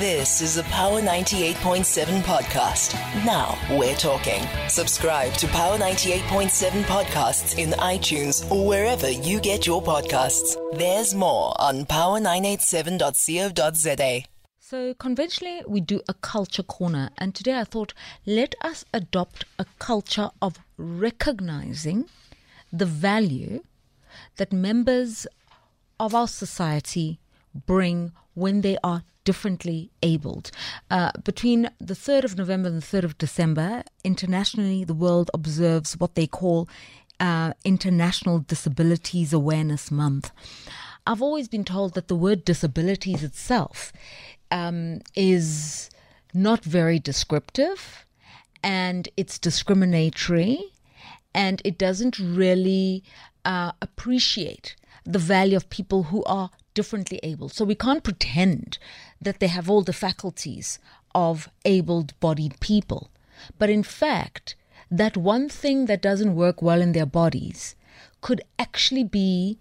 This 0.00 0.40
is 0.40 0.56
a 0.56 0.64
Power 0.64 1.00
98.7 1.00 2.22
podcast. 2.22 2.94
Now 3.24 3.56
we're 3.78 3.94
talking. 3.94 4.42
Subscribe 4.68 5.32
to 5.34 5.46
Power 5.46 5.78
98.7 5.78 6.82
podcasts 6.82 7.56
in 7.56 7.70
iTunes 7.78 8.50
or 8.50 8.66
wherever 8.66 9.08
you 9.08 9.38
get 9.38 9.68
your 9.68 9.80
podcasts. 9.80 10.56
There's 10.76 11.14
more 11.14 11.54
on 11.60 11.84
power987.co.za. 11.84 14.24
So, 14.58 14.94
conventionally, 14.94 15.62
we 15.68 15.80
do 15.80 16.00
a 16.08 16.14
culture 16.14 16.64
corner, 16.64 17.10
and 17.16 17.32
today 17.32 17.60
I 17.60 17.64
thought 17.64 17.94
let 18.26 18.56
us 18.62 18.84
adopt 18.92 19.44
a 19.60 19.66
culture 19.78 20.30
of 20.42 20.58
recognizing 20.76 22.06
the 22.72 22.86
value 22.86 23.62
that 24.38 24.52
members 24.52 25.28
of 26.00 26.16
our 26.16 26.26
society 26.26 27.20
bring 27.54 28.10
when 28.34 28.62
they 28.62 28.76
are 28.82 29.04
differently 29.24 29.90
abled. 30.02 30.50
Uh, 30.90 31.12
between 31.22 31.70
the 31.80 31.94
3rd 31.94 32.24
of 32.24 32.38
November 32.38 32.68
and 32.68 32.80
the 32.80 32.86
3rd 32.86 33.04
of 33.04 33.18
December, 33.18 33.82
internationally, 34.04 34.84
the 34.84 34.94
world 34.94 35.30
observes 35.34 35.94
what 35.94 36.14
they 36.14 36.26
call 36.26 36.68
uh, 37.20 37.52
International 37.64 38.38
Disabilities 38.38 39.32
Awareness 39.32 39.90
Month. 39.90 40.30
I've 41.06 41.22
always 41.22 41.48
been 41.48 41.64
told 41.64 41.94
that 41.94 42.08
the 42.08 42.16
word 42.16 42.44
disabilities 42.44 43.22
itself 43.22 43.92
um, 44.50 45.00
is 45.14 45.90
not 46.32 46.64
very 46.64 46.98
descriptive 46.98 48.06
and 48.62 49.08
it's 49.16 49.38
discriminatory 49.38 50.72
and 51.34 51.60
it 51.64 51.76
doesn't 51.76 52.18
really 52.18 53.04
uh, 53.44 53.72
appreciate 53.82 54.76
the 55.04 55.18
value 55.18 55.56
of 55.56 55.68
people 55.68 56.04
who 56.04 56.24
are 56.24 56.50
differently 56.74 57.20
able. 57.22 57.48
So 57.48 57.64
we 57.64 57.74
can't 57.74 58.04
pretend 58.04 58.78
that 59.20 59.40
they 59.40 59.46
have 59.46 59.70
all 59.70 59.82
the 59.82 59.92
faculties 59.92 60.78
of 61.14 61.48
able 61.64 62.06
bodied 62.20 62.60
people. 62.60 63.10
But 63.58 63.70
in 63.70 63.82
fact, 63.82 64.56
that 64.90 65.16
one 65.16 65.48
thing 65.48 65.86
that 65.86 66.02
doesn't 66.02 66.34
work 66.34 66.60
well 66.60 66.80
in 66.80 66.92
their 66.92 67.06
bodies 67.06 67.74
could 68.20 68.42
actually 68.58 69.04
be 69.04 69.58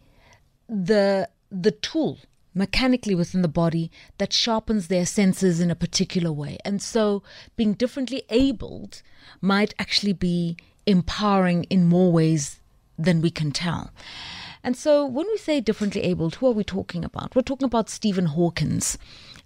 the 0.67 1.29
the 1.51 1.71
tool 1.71 2.17
mechanically 2.55 3.15
within 3.15 3.41
the 3.41 3.47
body 3.47 3.91
that 4.17 4.33
sharpens 4.33 4.87
their 4.87 5.05
senses 5.05 5.59
in 5.59 5.71
a 5.71 5.75
particular 5.75 6.31
way. 6.31 6.57
And 6.63 6.81
so 6.81 7.23
being 7.55 7.73
differently 7.73 8.23
abled 8.29 9.01
might 9.41 9.73
actually 9.79 10.13
be 10.13 10.57
empowering 10.85 11.63
in 11.65 11.87
more 11.87 12.11
ways 12.11 12.59
than 12.97 13.21
we 13.21 13.31
can 13.31 13.51
tell. 13.51 13.91
And 14.63 14.77
so 14.77 15.05
when 15.05 15.27
we 15.27 15.37
say 15.37 15.59
differently 15.59 16.01
abled, 16.03 16.35
who 16.35 16.47
are 16.47 16.51
we 16.51 16.63
talking 16.63 17.03
about? 17.03 17.35
We're 17.35 17.41
talking 17.41 17.65
about 17.65 17.89
Stephen 17.89 18.27
Hawkins, 18.27 18.97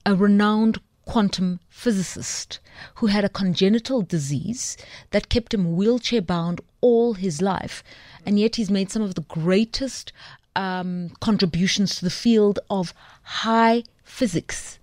a 0.05 0.15
renowned 0.15 0.79
quantum 1.05 1.59
physicist 1.69 2.59
who 2.95 3.07
had 3.07 3.23
a 3.25 3.29
congenital 3.29 4.01
disease 4.01 4.77
that 5.11 5.29
kept 5.29 5.53
him 5.53 5.75
wheelchair 5.75 6.21
bound 6.21 6.61
all 6.81 7.13
his 7.15 7.41
life. 7.41 7.83
And 8.25 8.39
yet 8.39 8.57
he's 8.57 8.69
made 8.69 8.91
some 8.91 9.01
of 9.01 9.15
the 9.15 9.21
greatest 9.21 10.13
um, 10.55 11.11
contributions 11.19 11.95
to 11.95 12.05
the 12.05 12.11
field 12.11 12.59
of 12.69 12.93
high 13.23 13.83
physics 14.03 14.77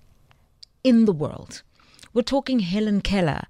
in 0.83 1.05
the 1.05 1.13
world. 1.13 1.63
We're 2.13 2.23
talking 2.23 2.61
Helen 2.61 3.01
Keller, 3.01 3.43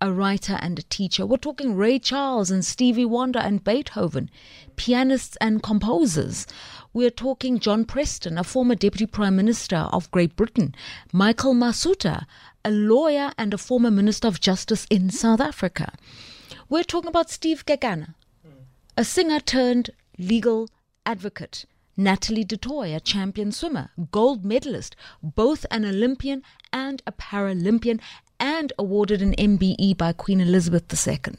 a 0.00 0.10
writer 0.12 0.58
and 0.60 0.78
a 0.78 0.82
teacher. 0.82 1.26
We're 1.26 1.36
talking 1.36 1.76
Ray 1.76 1.98
Charles 1.98 2.50
and 2.50 2.64
Stevie 2.64 3.04
Wonder 3.04 3.38
and 3.38 3.62
Beethoven, 3.62 4.30
pianists 4.76 5.36
and 5.40 5.62
composers. 5.62 6.46
We're 6.92 7.10
talking 7.10 7.58
John 7.58 7.84
Preston, 7.84 8.38
a 8.38 8.44
former 8.44 8.74
Deputy 8.74 9.06
Prime 9.06 9.36
Minister 9.36 9.76
of 9.76 10.10
Great 10.10 10.36
Britain, 10.36 10.74
Michael 11.12 11.54
Masutha, 11.54 12.24
a 12.64 12.70
lawyer 12.70 13.32
and 13.36 13.52
a 13.52 13.58
former 13.58 13.90
Minister 13.90 14.26
of 14.28 14.40
Justice 14.40 14.86
in 14.90 15.10
South 15.10 15.40
Africa. 15.40 15.92
We're 16.68 16.84
talking 16.84 17.08
about 17.08 17.30
Steve 17.30 17.66
Kekana, 17.66 18.14
a 18.96 19.04
singer 19.04 19.40
turned 19.40 19.90
legal 20.18 20.68
advocate. 21.04 21.66
Natalie 21.96 22.44
du 22.44 22.56
Toit, 22.56 22.96
a 22.96 23.00
champion 23.00 23.52
swimmer, 23.52 23.90
gold 24.10 24.42
medalist, 24.42 24.96
both 25.22 25.66
an 25.70 25.84
Olympian 25.84 26.42
and 26.72 27.02
a 27.06 27.12
Paralympian, 27.12 28.00
and 28.40 28.72
awarded 28.78 29.22
an 29.22 29.34
MBE 29.36 29.96
by 29.96 30.12
Queen 30.12 30.40
Elizabeth 30.40 30.84
II. 31.06 31.34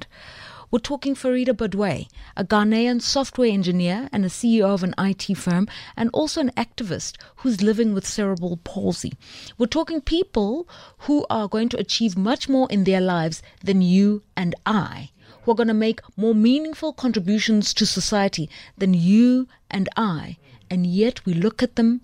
We're 0.72 0.80
talking 0.80 1.16
Farida 1.16 1.54
Bedwei, 1.54 2.08
a 2.38 2.46
Ghanaian 2.46 3.02
software 3.02 3.52
engineer 3.52 4.08
and 4.14 4.24
a 4.24 4.30
CEO 4.30 4.74
of 4.74 4.84
an 4.84 4.96
IT 4.98 5.36
firm, 5.36 5.68
and 5.98 6.10
also 6.14 6.40
an 6.40 6.52
activist 6.52 7.18
who's 7.38 7.62
living 7.62 7.94
with 7.94 8.08
cerebral 8.08 8.56
palsy. 8.64 9.12
We're 9.58 9.66
talking 9.66 10.00
people 10.00 10.70
who 11.00 11.26
are 11.30 11.50
going 11.50 11.68
to 11.70 11.80
achieve 11.80 12.16
much 12.16 12.48
more 12.48 12.68
in 12.72 12.86
their 12.86 13.02
lives 13.02 13.42
than 13.62 13.82
you 13.82 14.24
and 14.38 14.56
I 14.66 15.10
who 15.42 15.52
are 15.52 15.56
going 15.56 15.68
to 15.68 15.74
make 15.74 16.02
more 16.16 16.36
meaningful 16.36 16.94
contributions 16.94 17.74
to 17.74 17.86
society 17.86 18.50
than 18.78 18.94
you 18.94 19.48
and 19.70 19.90
I. 19.98 20.38
And 20.70 20.86
yet 20.86 21.26
we 21.26 21.34
look 21.34 21.64
at 21.64 21.76
them 21.76 22.02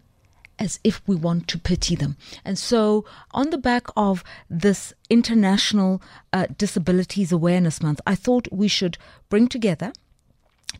as 0.60 0.80
if 0.84 1.02
we 1.08 1.16
want 1.16 1.48
to 1.48 1.60
pity 1.60 1.96
them. 1.96 2.18
And 2.44 2.58
so, 2.58 3.06
on 3.32 3.50
the 3.50 3.58
back 3.58 3.88
of 3.96 4.24
this 4.50 4.94
International 5.10 6.02
uh, 6.34 6.48
Disabilities 6.58 7.32
Awareness 7.32 7.82
Month, 7.82 8.02
I 8.06 8.16
thought 8.16 8.48
we 8.52 8.68
should 8.68 8.98
bring 9.30 9.48
together 9.48 9.94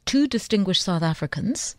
two 0.06 0.28
distinguished 0.28 0.84
South 0.84 1.04
Africans 1.04 1.76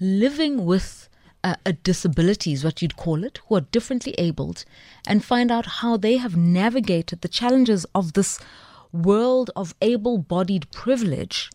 living 0.00 0.64
with 0.64 1.08
uh, 1.44 1.54
a 1.64 1.72
disability, 1.72 2.52
is 2.52 2.64
what 2.64 2.82
you'd 2.82 2.96
call 2.96 3.24
it, 3.24 3.40
who 3.46 3.56
are 3.56 3.60
differently 3.60 4.14
abled, 4.18 4.64
and 5.06 5.24
find 5.24 5.50
out 5.50 5.66
how 5.66 5.96
they 5.96 6.16
have 6.16 6.36
navigated 6.36 7.20
the 7.20 7.28
challenges 7.28 7.86
of 7.94 8.12
this 8.12 8.38
world 8.92 9.50
of 9.54 9.74
able 9.80 10.18
bodied 10.18 10.70
privilege 10.70 11.50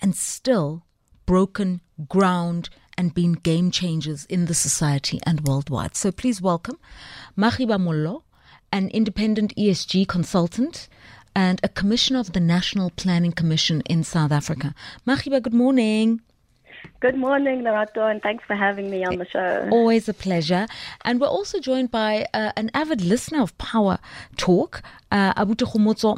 and 0.00 0.16
still 0.16 0.84
broken 1.26 1.80
ground 2.08 2.70
and 3.00 3.14
been 3.14 3.32
game 3.32 3.70
changers 3.70 4.26
in 4.26 4.44
the 4.44 4.52
society 4.52 5.18
and 5.24 5.40
worldwide. 5.48 5.96
So 5.96 6.12
please 6.12 6.42
welcome 6.42 6.78
Makhiba 7.34 7.80
Mollo, 7.80 8.24
an 8.70 8.90
independent 8.90 9.56
ESG 9.56 10.06
consultant 10.06 10.86
and 11.34 11.58
a 11.62 11.68
commissioner 11.70 12.20
of 12.20 12.34
the 12.34 12.40
National 12.40 12.90
Planning 12.90 13.32
Commission 13.32 13.80
in 13.86 14.04
South 14.04 14.30
Africa. 14.30 14.74
Makhiba, 15.06 15.40
good 15.40 15.54
morning. 15.54 16.20
Good 17.00 17.16
morning, 17.16 17.62
Lerato, 17.62 18.10
and 18.10 18.20
thanks 18.20 18.44
for 18.46 18.54
having 18.54 18.90
me 18.90 19.02
on 19.02 19.16
the 19.16 19.26
show. 19.26 19.66
Always 19.72 20.06
a 20.06 20.14
pleasure. 20.14 20.66
And 21.02 21.22
we're 21.22 21.26
also 21.38 21.58
joined 21.58 21.90
by 21.90 22.26
uh, 22.34 22.52
an 22.56 22.70
avid 22.74 23.00
listener 23.00 23.40
of 23.40 23.56
Power 23.56 23.98
Talk, 24.36 24.82
uh, 25.10 25.32
Abuti 25.42 25.64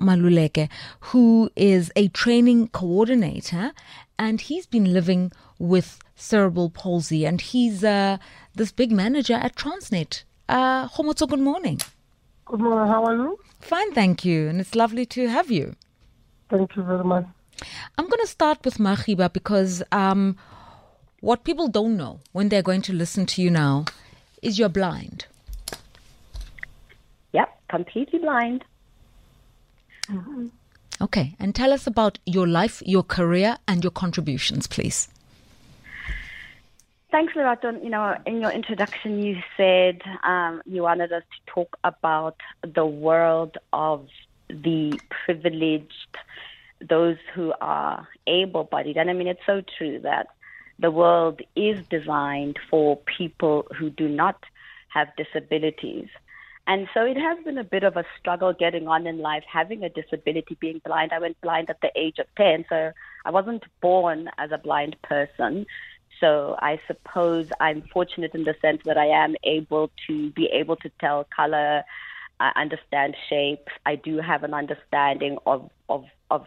Maluleke, 0.00 0.68
who 0.98 1.48
is 1.54 1.92
a 1.94 2.08
training 2.08 2.68
coordinator, 2.68 3.72
and 4.18 4.40
he's 4.40 4.66
been 4.66 4.92
living 4.92 5.30
with 5.60 6.00
cerebral 6.22 6.70
palsy, 6.70 7.26
and 7.26 7.40
he's 7.40 7.82
uh, 7.82 8.16
this 8.54 8.72
big 8.72 8.92
manager 8.92 9.34
at 9.34 9.56
Transnet. 9.56 10.22
Uh, 10.48 10.88
good 10.88 11.40
morning. 11.40 11.80
Good 12.46 12.60
morning. 12.60 12.92
How 12.92 13.04
are 13.04 13.16
you? 13.16 13.38
Fine, 13.60 13.92
thank 13.92 14.24
you, 14.24 14.48
and 14.48 14.60
it's 14.60 14.74
lovely 14.74 15.04
to 15.06 15.28
have 15.28 15.50
you. 15.50 15.74
Thank 16.48 16.76
you 16.76 16.82
very 16.82 17.04
much. 17.04 17.26
I'm 17.98 18.08
going 18.08 18.20
to 18.20 18.26
start 18.26 18.64
with 18.64 18.78
Makhiba 18.78 19.32
because 19.32 19.82
um, 19.92 20.36
what 21.20 21.44
people 21.44 21.68
don't 21.68 21.96
know 21.96 22.20
when 22.32 22.48
they're 22.48 22.62
going 22.62 22.82
to 22.82 22.92
listen 22.92 23.26
to 23.26 23.42
you 23.42 23.50
now 23.50 23.84
is 24.42 24.58
you're 24.58 24.68
blind. 24.68 25.26
Yep, 27.32 27.48
completely 27.68 28.18
blind. 28.18 28.64
Mm-hmm. 30.08 30.48
Okay, 31.00 31.34
and 31.40 31.54
tell 31.54 31.72
us 31.72 31.86
about 31.86 32.18
your 32.26 32.46
life, 32.46 32.82
your 32.84 33.02
career, 33.02 33.58
and 33.66 33.82
your 33.82 33.90
contributions, 33.90 34.66
please. 34.66 35.08
Thanks, 37.12 37.34
Lerato. 37.34 37.72
You 37.84 37.90
know, 37.90 38.16
in 38.24 38.40
your 38.40 38.50
introduction, 38.50 39.22
you 39.22 39.36
said 39.54 40.00
um, 40.24 40.62
you 40.64 40.82
wanted 40.82 41.12
us 41.12 41.22
to 41.22 41.52
talk 41.52 41.76
about 41.84 42.36
the 42.62 42.86
world 42.86 43.58
of 43.70 44.08
the 44.48 44.98
privileged, 45.10 46.16
those 46.80 47.18
who 47.34 47.52
are 47.60 48.08
able-bodied, 48.26 48.96
and 48.96 49.10
I 49.10 49.12
mean, 49.12 49.28
it's 49.28 49.44
so 49.44 49.62
true 49.76 50.00
that 50.00 50.28
the 50.78 50.90
world 50.90 51.42
is 51.54 51.86
designed 51.88 52.58
for 52.70 52.96
people 52.96 53.66
who 53.78 53.90
do 53.90 54.08
not 54.08 54.42
have 54.88 55.08
disabilities. 55.16 56.08
And 56.66 56.88
so 56.94 57.04
it 57.04 57.16
has 57.16 57.44
been 57.44 57.58
a 57.58 57.64
bit 57.64 57.82
of 57.82 57.96
a 57.96 58.04
struggle 58.18 58.52
getting 58.52 58.86
on 58.88 59.06
in 59.06 59.18
life, 59.18 59.44
having 59.52 59.82
a 59.82 59.88
disability, 59.88 60.56
being 60.60 60.80
blind. 60.84 61.12
I 61.12 61.18
went 61.18 61.40
blind 61.40 61.68
at 61.70 61.80
the 61.82 61.90
age 61.94 62.18
of 62.18 62.26
10, 62.36 62.66
so 62.68 62.92
I 63.24 63.30
wasn't 63.30 63.64
born 63.80 64.30
as 64.38 64.50
a 64.52 64.58
blind 64.58 64.96
person. 65.02 65.66
So 66.22 66.56
I 66.60 66.80
suppose 66.86 67.48
I'm 67.60 67.82
fortunate 67.92 68.30
in 68.32 68.44
the 68.44 68.54
sense 68.62 68.80
that 68.84 68.96
I 68.96 69.06
am 69.06 69.34
able 69.42 69.90
to 70.06 70.30
be 70.30 70.46
able 70.52 70.76
to 70.76 70.90
tell 71.00 71.26
color, 71.34 71.82
I 72.38 72.52
understand 72.54 73.16
shapes. 73.28 73.72
I 73.84 73.96
do 73.96 74.18
have 74.18 74.44
an 74.44 74.54
understanding 74.54 75.38
of, 75.46 75.68
of, 75.88 76.04
of 76.30 76.46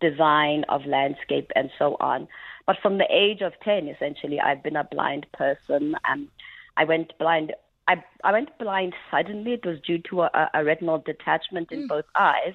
design, 0.00 0.64
of 0.68 0.86
landscape, 0.86 1.50
and 1.56 1.68
so 1.80 1.96
on. 1.98 2.28
But 2.64 2.76
from 2.80 2.98
the 2.98 3.06
age 3.10 3.40
of 3.42 3.54
10, 3.64 3.88
essentially, 3.88 4.38
I've 4.38 4.62
been 4.62 4.76
a 4.76 4.84
blind 4.84 5.26
person. 5.32 5.96
Um, 6.08 6.28
I 6.76 6.84
went 6.84 7.12
blind 7.18 7.52
I, 7.88 8.04
I 8.22 8.32
went 8.32 8.56
blind 8.58 8.92
suddenly. 9.10 9.54
It 9.54 9.64
was 9.64 9.80
due 9.80 9.98
to 10.10 10.22
a, 10.22 10.50
a 10.52 10.62
retinal 10.62 10.98
detachment 10.98 11.72
in 11.72 11.86
both 11.86 12.04
eyes. 12.14 12.52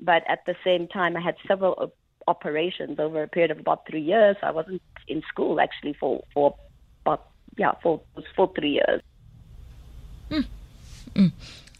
But 0.00 0.22
at 0.26 0.46
the 0.46 0.56
same 0.64 0.88
time, 0.88 1.18
I 1.18 1.20
had 1.20 1.36
several 1.46 1.92
operations 2.30 2.98
over 2.98 3.22
a 3.22 3.28
period 3.28 3.50
of 3.50 3.58
about 3.58 3.86
three 3.86 4.00
years. 4.00 4.36
I 4.42 4.50
wasn't 4.52 4.82
in 5.08 5.22
school 5.28 5.60
actually 5.60 5.94
for, 5.94 6.24
for 6.32 6.54
about, 7.02 7.26
yeah, 7.56 7.72
for, 7.82 8.00
for 8.36 8.50
three 8.54 8.74
years. 8.80 9.02
Mm. 10.30 10.46
Mm. 11.14 11.32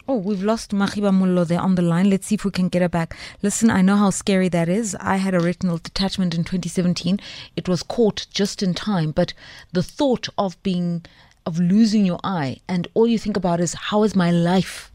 Oh, 0.08 0.16
we've 0.16 0.42
lost 0.42 0.72
Makhiba 0.72 1.14
Mollo 1.14 1.44
there 1.44 1.60
on 1.60 1.76
the 1.76 1.82
line. 1.82 2.10
Let's 2.10 2.26
see 2.26 2.34
if 2.34 2.44
we 2.44 2.50
can 2.50 2.68
get 2.68 2.82
her 2.82 2.88
back. 2.88 3.16
Listen, 3.42 3.70
I 3.70 3.80
know 3.80 3.96
how 3.96 4.10
scary 4.10 4.48
that 4.48 4.68
is. 4.68 4.96
I 5.00 5.16
had 5.16 5.34
a 5.34 5.40
retinal 5.40 5.78
detachment 5.78 6.34
in 6.34 6.42
2017. 6.42 7.20
It 7.54 7.68
was 7.68 7.84
caught 7.84 8.26
just 8.32 8.60
in 8.60 8.74
time, 8.74 9.12
but 9.12 9.32
the 9.72 9.84
thought 9.84 10.28
of 10.36 10.60
being 10.64 11.04
of 11.46 11.58
losing 11.58 12.04
your 12.04 12.18
eye 12.22 12.58
and 12.68 12.86
all 12.92 13.06
you 13.06 13.18
think 13.18 13.36
about 13.36 13.60
is 13.60 13.74
how 13.74 14.02
is 14.02 14.14
my 14.14 14.30
life 14.30 14.90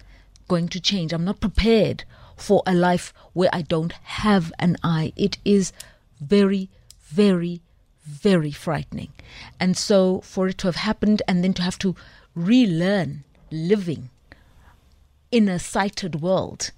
going 0.48 0.68
to 0.70 0.80
change? 0.80 1.14
I'm 1.14 1.26
not 1.26 1.40
prepared 1.40 2.04
for 2.36 2.64
a 2.66 2.74
life 2.74 3.14
where 3.34 3.50
I 3.54 3.62
don't 3.62 3.94
have 3.94 4.52
an 4.60 4.78
eye. 4.84 5.14
It 5.16 5.38
is 5.46 5.74
very 6.20 6.70
very 7.00 7.62
very 8.06 8.52
frightening. 8.52 9.12
And 9.60 9.76
so 9.76 10.22
for 10.22 10.48
it 10.48 10.58
to 10.60 10.68
have 10.68 10.76
happened 10.76 11.22
and 11.28 11.44
then 11.44 11.54
to 11.56 11.64
have 11.64 11.80
to 11.80 11.96
relearn 12.36 13.24
living 13.52 14.10
in 15.32 15.50
a 15.50 15.60
sighted 15.60 16.22
world 16.22 16.72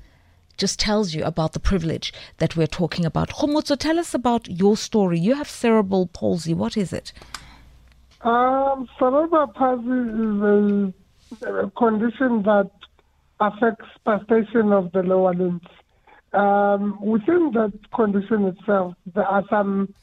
just 0.58 0.80
tells 0.80 1.14
you 1.14 1.24
about 1.24 1.54
the 1.54 1.60
privilege 1.60 2.12
that 2.38 2.56
we're 2.56 2.68
talking 2.68 3.06
about. 3.06 3.30
Kgomotso, 3.30 3.78
tell 3.78 4.00
us 4.00 4.14
about 4.14 4.48
your 4.50 4.76
story. 4.76 5.20
You 5.20 5.36
have 5.36 5.50
cerebral 5.50 6.08
palsy. 6.08 6.54
What 6.54 6.76
is 6.76 6.92
it? 6.92 7.14
Um, 8.22 8.90
cerebral 8.98 9.48
palsy 9.48 9.84
is 9.84 11.44
a, 11.44 11.66
a 11.66 11.72
condition 11.72 12.42
that 12.44 12.72
affects 13.40 13.86
spastation 13.96 14.72
of 14.72 14.92
the 14.92 15.04
lower 15.04 15.34
limbs. 15.34 15.68
Um, 16.34 17.00
within 17.02 17.52
that 17.54 17.74
condition 17.94 18.46
itself, 18.46 18.96
there 19.14 19.26
are 19.26 19.44
some 19.50 19.94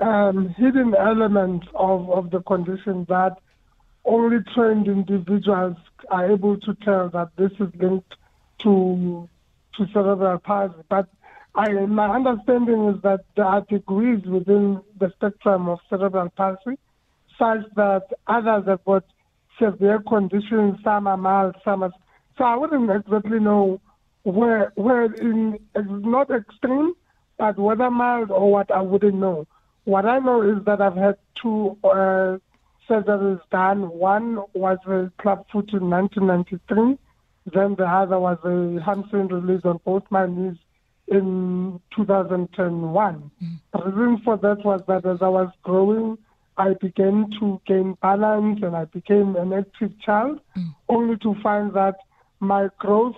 um, 0.00 0.48
hidden 0.50 0.94
elements 0.94 1.66
of, 1.74 2.10
of 2.10 2.30
the 2.30 2.40
condition 2.42 3.06
that 3.08 3.36
only 4.04 4.38
trained 4.54 4.88
individuals 4.88 5.76
are 6.10 6.30
able 6.30 6.58
to 6.58 6.74
tell 6.82 7.08
that 7.10 7.30
this 7.36 7.52
is 7.52 7.68
linked 7.78 8.14
to 8.60 9.28
to 9.76 9.86
cerebral 9.92 10.38
palsy. 10.38 10.74
But 10.88 11.08
I, 11.54 11.70
my 11.86 12.08
understanding 12.08 12.88
is 12.88 13.02
that 13.02 13.24
there 13.36 13.44
are 13.44 13.60
degrees 13.62 14.24
within 14.24 14.80
the 14.98 15.10
spectrum 15.16 15.68
of 15.68 15.78
cerebral 15.88 16.30
palsy, 16.30 16.78
such 17.38 17.60
that 17.76 18.06
others 18.26 18.64
have 18.66 18.84
got 18.84 19.04
severe 19.58 20.00
conditions, 20.00 20.78
some 20.82 21.06
are 21.06 21.16
mild, 21.16 21.56
some 21.64 21.82
are. 21.82 21.92
So 22.40 22.46
I 22.46 22.56
wouldn't 22.56 22.90
exactly 22.90 23.38
know 23.38 23.82
where 24.22 24.72
where 24.74 25.04
in 25.04 25.58
not 25.74 26.30
extreme, 26.30 26.94
but 27.36 27.58
whether 27.58 27.90
mild 27.90 28.30
or 28.30 28.50
what 28.50 28.70
I 28.70 28.80
wouldn't 28.80 29.16
know. 29.16 29.46
What 29.84 30.06
I 30.06 30.20
know 30.20 30.40
is 30.40 30.64
that 30.64 30.80
I've 30.80 30.96
had 30.96 31.16
two 31.34 31.76
uh, 31.84 32.38
surgeries 32.88 33.42
done. 33.50 33.90
One 33.90 34.42
was 34.54 34.78
a 34.86 35.12
clubfoot 35.20 35.70
in 35.74 35.90
1993. 35.90 36.96
Then 37.52 37.74
the 37.76 37.84
other 37.84 38.18
was 38.18 38.38
a 38.44 38.82
hamstring 38.82 39.28
release 39.28 39.66
on 39.66 39.78
both 39.84 40.04
my 40.08 40.24
knees 40.26 40.56
in 41.08 41.78
2001. 41.94 43.30
The 43.74 43.84
reason 43.84 44.22
for 44.24 44.38
that 44.38 44.64
was 44.64 44.80
that 44.88 45.04
as 45.04 45.18
I 45.20 45.28
was 45.28 45.50
growing, 45.62 46.16
I 46.56 46.72
began 46.72 47.30
to 47.38 47.60
gain 47.66 47.98
balance 48.00 48.60
and 48.62 48.74
I 48.74 48.86
became 48.86 49.36
an 49.36 49.52
active 49.52 49.92
child, 50.00 50.40
only 50.88 51.18
to 51.18 51.34
find 51.42 51.74
that 51.74 51.96
my 52.40 52.68
growth, 52.78 53.16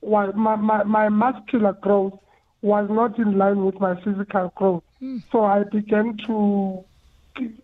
was, 0.00 0.32
my, 0.36 0.56
my, 0.56 0.82
my 0.84 1.08
muscular 1.08 1.72
growth 1.74 2.18
was 2.62 2.88
not 2.90 3.18
in 3.18 3.36
line 3.38 3.64
with 3.64 3.78
my 3.78 3.94
physical 4.02 4.52
growth. 4.56 4.82
So 5.30 5.44
I 5.44 5.64
began 5.64 6.16
to 6.26 6.84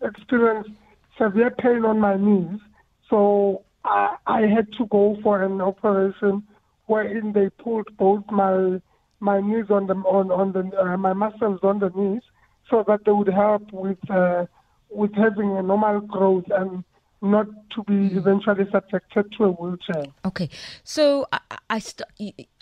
experience 0.03 0.69
severe 1.17 1.51
pain 1.51 1.85
on 1.85 1.99
my 1.99 2.17
knees. 2.17 2.61
So 3.09 3.63
I, 3.85 4.17
I 4.27 4.41
had 4.43 4.73
to 4.79 4.87
go 4.87 5.17
for 5.23 5.43
an 5.43 5.61
operation 5.61 6.43
wherein 6.87 7.33
they 7.33 7.49
pulled 7.51 7.89
both 7.97 8.25
my 8.31 8.81
my 9.21 9.41
knees 9.41 9.67
on 9.71 9.87
the 9.87 9.95
on 9.95 10.31
on 10.31 10.53
the 10.53 10.71
uh, 10.81 10.97
my 10.97 11.13
muscles 11.13 11.61
on 11.63 11.79
the 11.79 11.91
knees 11.91 12.23
so 12.69 12.85
that 12.89 13.05
they 13.05 13.13
would 13.13 13.29
help 13.29 13.71
with 13.73 14.11
uh, 14.11 14.47
with 14.91 15.15
having 15.15 15.57
a 15.57 15.63
normal 15.63 16.01
growth 16.01 16.45
and 16.51 16.85
not 17.23 17.47
to 17.75 17.83
be 17.85 17.93
mm. 17.93 18.17
eventually 18.17 18.67
subjected 18.71 19.33
to 19.37 19.45
a 19.45 19.51
wheelchair. 19.51 20.05
Okay, 20.25 20.49
so 20.85 21.27
I 21.33 21.41
I, 21.69 21.79
st- 21.79 22.09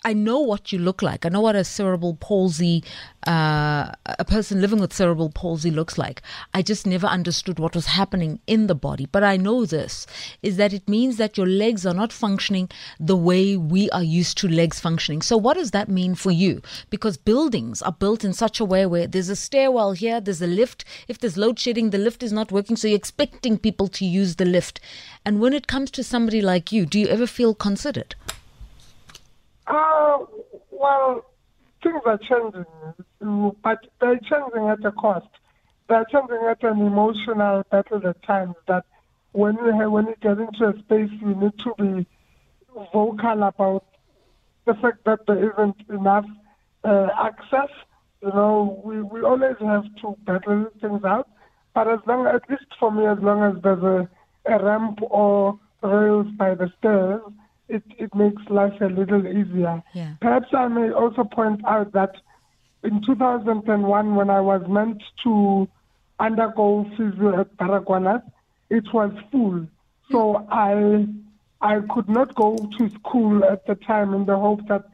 I 0.05 0.13
know 0.13 0.39
what 0.39 0.71
you 0.71 0.79
look 0.79 1.01
like. 1.01 1.25
I 1.25 1.29
know 1.29 1.41
what 1.41 1.57
a 1.57 1.65
cerebral 1.65 2.15
palsy, 2.15 2.85
uh, 3.27 3.91
a 4.05 4.25
person 4.25 4.61
living 4.61 4.79
with 4.79 4.93
cerebral 4.93 5.29
palsy 5.29 5.71
looks 5.71 5.97
like. 5.97 6.21
I 6.53 6.61
just 6.61 6.87
never 6.87 7.05
understood 7.05 7.59
what 7.59 7.75
was 7.75 7.87
happening 7.87 8.39
in 8.47 8.67
the 8.67 8.75
body. 8.75 9.07
But 9.11 9.25
I 9.25 9.35
know 9.35 9.65
this 9.65 10.07
is 10.41 10.55
that 10.55 10.71
it 10.71 10.87
means 10.87 11.17
that 11.17 11.35
your 11.35 11.47
legs 11.47 11.85
are 11.85 11.93
not 11.93 12.13
functioning 12.13 12.69
the 12.97 13.17
way 13.17 13.57
we 13.57 13.89
are 13.89 14.03
used 14.03 14.37
to 14.37 14.47
legs 14.47 14.79
functioning. 14.79 15.21
So 15.21 15.35
what 15.35 15.57
does 15.57 15.71
that 15.71 15.89
mean 15.89 16.15
for 16.15 16.31
you? 16.31 16.61
Because 16.89 17.17
buildings 17.17 17.81
are 17.81 17.91
built 17.91 18.23
in 18.23 18.31
such 18.31 18.61
a 18.61 18.65
way 18.65 18.85
where 18.85 19.05
there's 19.05 19.27
a 19.27 19.35
stairwell 19.35 19.91
here, 19.91 20.21
there's 20.21 20.41
a 20.41 20.47
lift. 20.47 20.85
If 21.09 21.19
there's 21.19 21.35
load 21.35 21.59
shedding, 21.59 21.89
the 21.89 21.97
lift 21.97 22.23
is 22.23 22.31
not 22.31 22.53
working, 22.53 22.77
so 22.77 22.87
you're 22.87 22.95
expecting 22.95 23.57
people 23.57 23.89
to 23.89 24.05
use 24.05 24.37
the 24.37 24.45
lift. 24.45 24.79
And 25.25 25.41
when 25.41 25.51
it 25.53 25.67
comes 25.67 25.91
to 25.91 26.05
somebody 26.05 26.41
like 26.41 26.71
you, 26.71 26.85
do 26.85 26.97
you 26.99 27.07
ever 27.07 27.27
feel 27.27 27.53
considered? 27.53 28.15
Uh, 29.69 30.25
well, 30.71 31.23
things 31.83 32.01
are 32.05 32.17
changing, 32.17 32.65
but 33.61 33.77
they're 34.01 34.19
changing 34.19 34.67
at 34.67 34.83
a 34.83 34.91
cost. 34.91 35.27
They're 35.87 36.05
changing 36.11 36.43
at 36.49 36.63
an 36.63 36.81
emotional 36.81 37.63
battle 37.69 38.05
at 38.07 38.21
times 38.23 38.55
that 38.67 38.85
when 39.31 39.55
you 39.57 39.71
have, 39.79 39.91
when 39.91 40.07
you 40.07 40.15
get 40.21 40.39
into 40.39 40.67
a 40.67 40.79
space, 40.79 41.11
you 41.21 41.35
need 41.35 41.57
to 41.59 41.73
be 41.77 42.07
vocal 42.91 43.43
about 43.43 43.85
the 44.65 44.73
fact 44.73 45.03
that 45.05 45.25
there 45.27 45.51
isn't 45.51 45.81
enough 45.89 46.25
uh, 46.83 47.07
access. 47.19 47.69
You 48.23 48.29
know, 48.29 48.81
we, 48.83 49.01
we 49.01 49.21
always 49.21 49.55
have 49.59 49.85
to 50.01 50.17
battle 50.25 50.67
things 50.81 51.03
out. 51.03 51.29
But 51.75 51.87
as 51.87 51.99
long, 52.07 52.25
at 52.25 52.49
least 52.49 52.65
for 52.79 52.91
me, 52.91 53.05
as 53.05 53.19
long 53.19 53.43
as 53.43 53.61
there's 53.61 53.83
a, 53.83 54.09
a 54.45 54.63
ramp 54.63 54.99
or 55.03 55.59
rails 55.83 56.27
by 56.37 56.55
the 56.55 56.71
stairs, 56.79 57.21
it, 57.69 57.83
it 57.97 58.13
makes 58.15 58.41
life 58.49 58.73
a 58.81 58.85
little 58.85 59.25
easier. 59.25 59.81
Yeah. 59.93 60.13
Perhaps 60.19 60.47
I 60.53 60.67
may 60.67 60.91
also 60.91 61.23
point 61.23 61.61
out 61.65 61.91
that 61.93 62.15
in 62.83 63.01
2001, 63.05 64.15
when 64.15 64.29
I 64.29 64.41
was 64.41 64.61
meant 64.67 65.03
to 65.23 65.67
undergo 66.19 66.89
physio 66.97 67.39
at 67.39 67.55
Baragwanath, 67.57 68.23
it 68.69 68.85
was 68.93 69.11
full. 69.31 69.67
So 70.11 70.47
I 70.51 71.07
I 71.61 71.81
could 71.93 72.07
not 72.07 72.33
go 72.35 72.55
to 72.55 72.89
school 72.89 73.43
at 73.43 73.65
the 73.67 73.75
time 73.75 74.13
in 74.13 74.25
the 74.25 74.37
hope 74.37 74.61
that 74.69 74.85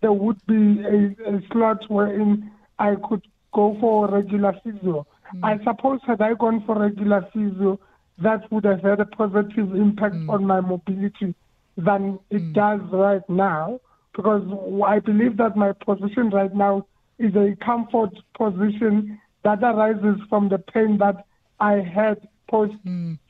there 0.00 0.12
would 0.12 0.44
be 0.46 0.80
a, 0.82 1.34
a 1.34 1.42
slot 1.50 1.84
wherein 1.88 2.50
I 2.78 2.94
could 3.08 3.26
go 3.52 3.76
for 3.80 4.08
regular 4.08 4.54
physio. 4.62 5.06
Hmm. 5.30 5.44
I 5.44 5.58
suppose 5.64 6.00
had 6.06 6.22
I 6.22 6.34
gone 6.34 6.64
for 6.64 6.78
regular 6.78 7.26
physio, 7.32 7.80
that 8.18 8.50
would 8.52 8.64
have 8.64 8.82
had 8.82 9.00
a 9.00 9.06
positive 9.06 9.74
impact 9.74 10.14
hmm. 10.14 10.30
on 10.30 10.46
my 10.46 10.60
mobility 10.60 11.34
than 11.76 12.18
it 12.30 12.40
hmm. 12.40 12.52
does 12.52 12.80
right 12.92 13.28
now 13.28 13.80
because 14.14 14.42
I 14.86 14.98
believe 14.98 15.38
that 15.38 15.56
my 15.56 15.72
position 15.72 16.30
right 16.30 16.54
now 16.54 16.86
is 17.18 17.34
a 17.34 17.56
comfort 17.64 18.10
position 18.36 19.18
that 19.42 19.62
arises 19.62 20.20
from 20.28 20.48
the 20.48 20.58
pain 20.58 20.98
that 20.98 21.24
I 21.60 21.74
had 21.74 22.28
post 22.48 22.74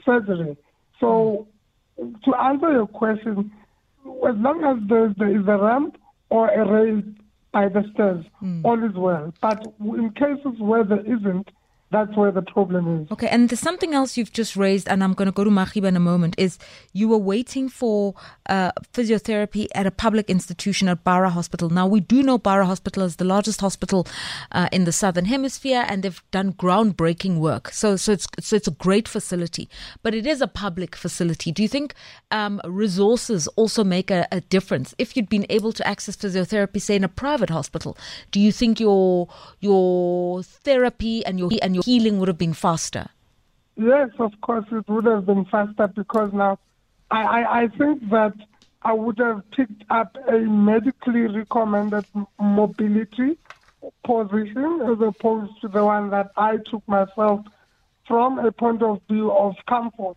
surgery. 0.04 0.56
Hmm. 0.56 1.00
So, 1.00 1.49
hmm. 1.99 2.12
to 2.25 2.34
answer 2.37 2.72
your 2.72 2.87
question, 2.87 3.52
as 4.04 4.34
long 4.37 4.64
as 4.64 4.88
there, 4.88 5.14
there 5.16 5.40
is 5.40 5.46
a 5.46 5.56
ramp 5.56 5.96
or 6.30 6.49
a 6.49 6.66
rail 6.66 7.02
by 7.52 7.68
the 7.68 7.84
stairs, 7.92 8.25
all 8.64 8.82
is 8.82 8.94
well. 8.96 9.32
But 9.42 9.62
in 9.80 10.11
cases 10.11 10.58
where 10.58 10.84
there 10.84 11.00
isn't, 11.00 11.49
that's 11.92 12.16
where 12.16 12.32
the 12.32 12.42
problem 12.42 13.02
is. 13.02 13.11
Okay, 13.12 13.28
and 13.28 13.50
there's 13.50 13.61
something 13.61 13.92
else 13.92 14.16
you've 14.16 14.32
just 14.32 14.56
raised, 14.56 14.88
and 14.88 15.04
I'm 15.04 15.12
going 15.12 15.26
to 15.26 15.32
go 15.32 15.44
to 15.44 15.50
Makhiba 15.50 15.84
in 15.84 15.96
a 15.96 16.00
moment. 16.00 16.34
Is 16.38 16.58
you 16.92 17.06
were 17.06 17.18
waiting 17.18 17.68
for 17.68 18.14
uh, 18.46 18.72
physiotherapy 18.94 19.68
at 19.75 19.87
a 19.87 19.90
public 19.90 20.30
institution 20.30 20.88
at 20.88 21.04
Bara 21.04 21.28
Hospital. 21.28 21.68
Now 21.68 21.87
we 21.87 22.00
do 22.00 22.22
know 22.22 22.38
Bara 22.38 22.64
Hospital 22.64 23.02
is 23.02 23.16
the 23.16 23.25
largest 23.25 23.61
hospital 23.61 24.06
uh, 24.52 24.68
in 24.72 24.84
the 24.84 24.92
southern 24.92 25.26
hemisphere, 25.26 25.84
and 25.87 26.02
they've 26.02 26.22
done 26.30 26.54
groundbreaking 26.54 27.38
work. 27.38 27.68
So, 27.70 27.96
so 27.96 28.12
it's 28.12 28.26
so 28.40 28.56
it's 28.56 28.68
a 28.68 28.72
great 28.72 29.06
facility, 29.06 29.68
but 30.02 30.14
it 30.14 30.26
is 30.26 30.40
a 30.40 30.49
public 30.49 30.96
facility. 30.96 31.52
Do 31.52 31.62
you 31.62 31.68
think 31.68 31.94
um, 32.30 32.61
resources 32.64 33.49
also 33.49 33.84
make 33.84 34.11
a, 34.11 34.26
a 34.32 34.40
difference? 34.40 34.94
If 34.99 35.14
you'd 35.14 35.28
been 35.28 35.46
able 35.50 35.72
to 35.75 35.87
access 35.87 36.16
physiotherapy, 36.16 36.80
say 36.80 36.96
in 36.96 37.04
a 37.04 37.08
private 37.08 37.50
hospital, 37.50 37.99
do 38.30 38.40
you 38.40 38.50
think 38.50 38.80
your 38.80 39.28
your 39.61 40.42
therapy 40.42 41.25
and 41.26 41.38
your 41.38 41.50
and 41.61 41.75
your 41.75 41.81
healing 41.84 42.18
would 42.18 42.28
have 42.28 42.38
been 42.38 42.54
faster? 42.54 43.08
Yes, 43.76 44.10
of 44.18 44.32
course, 44.40 44.66
it 44.70 44.88
would 44.88 45.06
have 45.06 45.26
been 45.26 45.44
faster 45.46 45.88
because 45.88 46.32
now 46.32 46.58
I, 47.10 47.22
I, 47.22 47.62
I 47.62 47.68
think 47.68 48.08
that 48.10 48.34
I 48.82 48.92
would 48.92 49.18
have 49.18 49.42
picked 49.52 49.84
up 49.90 50.16
a 50.28 50.38
medically 50.38 51.22
recommended 51.22 52.04
mobility 52.40 53.38
position 54.04 54.80
as 54.82 55.00
opposed 55.00 55.60
to 55.60 55.68
the 55.68 55.84
one 55.84 56.10
that 56.10 56.30
I 56.36 56.58
took 56.70 56.86
myself 56.88 57.46
from 58.06 58.38
a 58.38 58.52
point 58.52 58.82
of 58.82 59.00
view 59.08 59.30
of 59.32 59.54
comfort. 59.68 60.16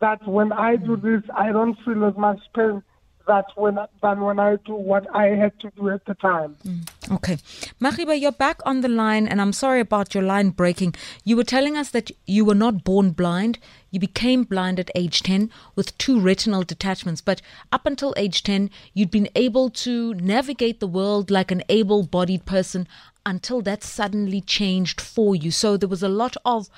That 0.00 0.26
when 0.26 0.52
I 0.52 0.76
do 0.76 0.96
hmm. 0.96 1.06
this, 1.06 1.22
I 1.34 1.52
don't 1.52 1.76
feel 1.84 2.04
as 2.04 2.16
much 2.16 2.40
pain 2.54 2.82
that 3.26 3.46
when 3.56 3.78
than 4.02 4.20
when 4.20 4.38
I 4.38 4.56
do 4.64 4.74
what 4.74 5.06
I 5.14 5.26
had 5.26 5.58
to 5.60 5.70
do 5.76 5.90
at 5.90 6.04
the 6.06 6.14
time. 6.14 6.56
Mm, 6.66 7.14
okay, 7.16 7.36
Makhiba, 7.80 8.18
you're 8.18 8.32
back 8.32 8.60
on 8.64 8.80
the 8.80 8.88
line, 8.88 9.26
and 9.28 9.40
I'm 9.40 9.52
sorry 9.52 9.80
about 9.80 10.14
your 10.14 10.22
line 10.22 10.50
breaking. 10.50 10.94
You 11.24 11.36
were 11.36 11.44
telling 11.44 11.76
us 11.76 11.90
that 11.90 12.10
you 12.26 12.44
were 12.44 12.54
not 12.54 12.84
born 12.84 13.10
blind. 13.10 13.58
You 13.90 14.00
became 14.00 14.44
blind 14.44 14.78
at 14.80 14.90
age 14.94 15.22
10 15.22 15.50
with 15.74 15.96
two 15.98 16.20
retinal 16.20 16.62
detachments, 16.62 17.20
but 17.20 17.42
up 17.72 17.86
until 17.86 18.14
age 18.16 18.42
10, 18.42 18.70
you'd 18.94 19.10
been 19.10 19.28
able 19.34 19.70
to 19.70 20.14
navigate 20.14 20.80
the 20.80 20.86
world 20.86 21.30
like 21.30 21.50
an 21.50 21.62
able 21.68 22.02
bodied 22.04 22.44
person 22.46 22.86
until 23.24 23.60
that 23.62 23.82
suddenly 23.82 24.40
changed 24.40 25.00
for 25.00 25.34
you. 25.34 25.50
So 25.50 25.76
there 25.76 25.88
was 25.88 26.02
a 26.02 26.08
lot 26.08 26.36
of 26.44 26.68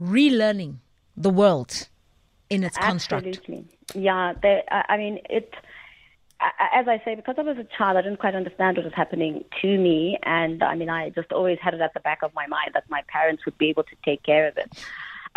relearning 0.00 0.76
the 1.16 1.30
world 1.30 1.88
in 2.54 2.64
its 2.64 2.78
Absolutely. 2.78 3.32
construct. 3.32 3.96
Yeah, 3.96 4.34
there, 4.42 4.62
I 4.70 4.96
mean, 4.96 5.18
it. 5.28 5.54
As 6.72 6.88
I 6.88 7.00
say, 7.04 7.14
because 7.14 7.36
I 7.38 7.42
was 7.42 7.56
a 7.56 7.66
child, 7.78 7.96
I 7.96 8.02
didn't 8.02 8.18
quite 8.18 8.34
understand 8.34 8.76
what 8.76 8.84
was 8.84 8.92
happening 8.92 9.44
to 9.62 9.78
me, 9.78 10.18
and 10.24 10.62
I 10.62 10.74
mean, 10.74 10.90
I 10.90 11.10
just 11.10 11.32
always 11.32 11.58
had 11.60 11.74
it 11.74 11.80
at 11.80 11.94
the 11.94 12.00
back 12.00 12.22
of 12.22 12.34
my 12.34 12.46
mind 12.46 12.70
that 12.74 12.84
my 12.90 13.02
parents 13.08 13.44
would 13.46 13.56
be 13.56 13.70
able 13.70 13.84
to 13.84 13.96
take 14.04 14.22
care 14.24 14.48
of 14.48 14.58
it. 14.58 14.70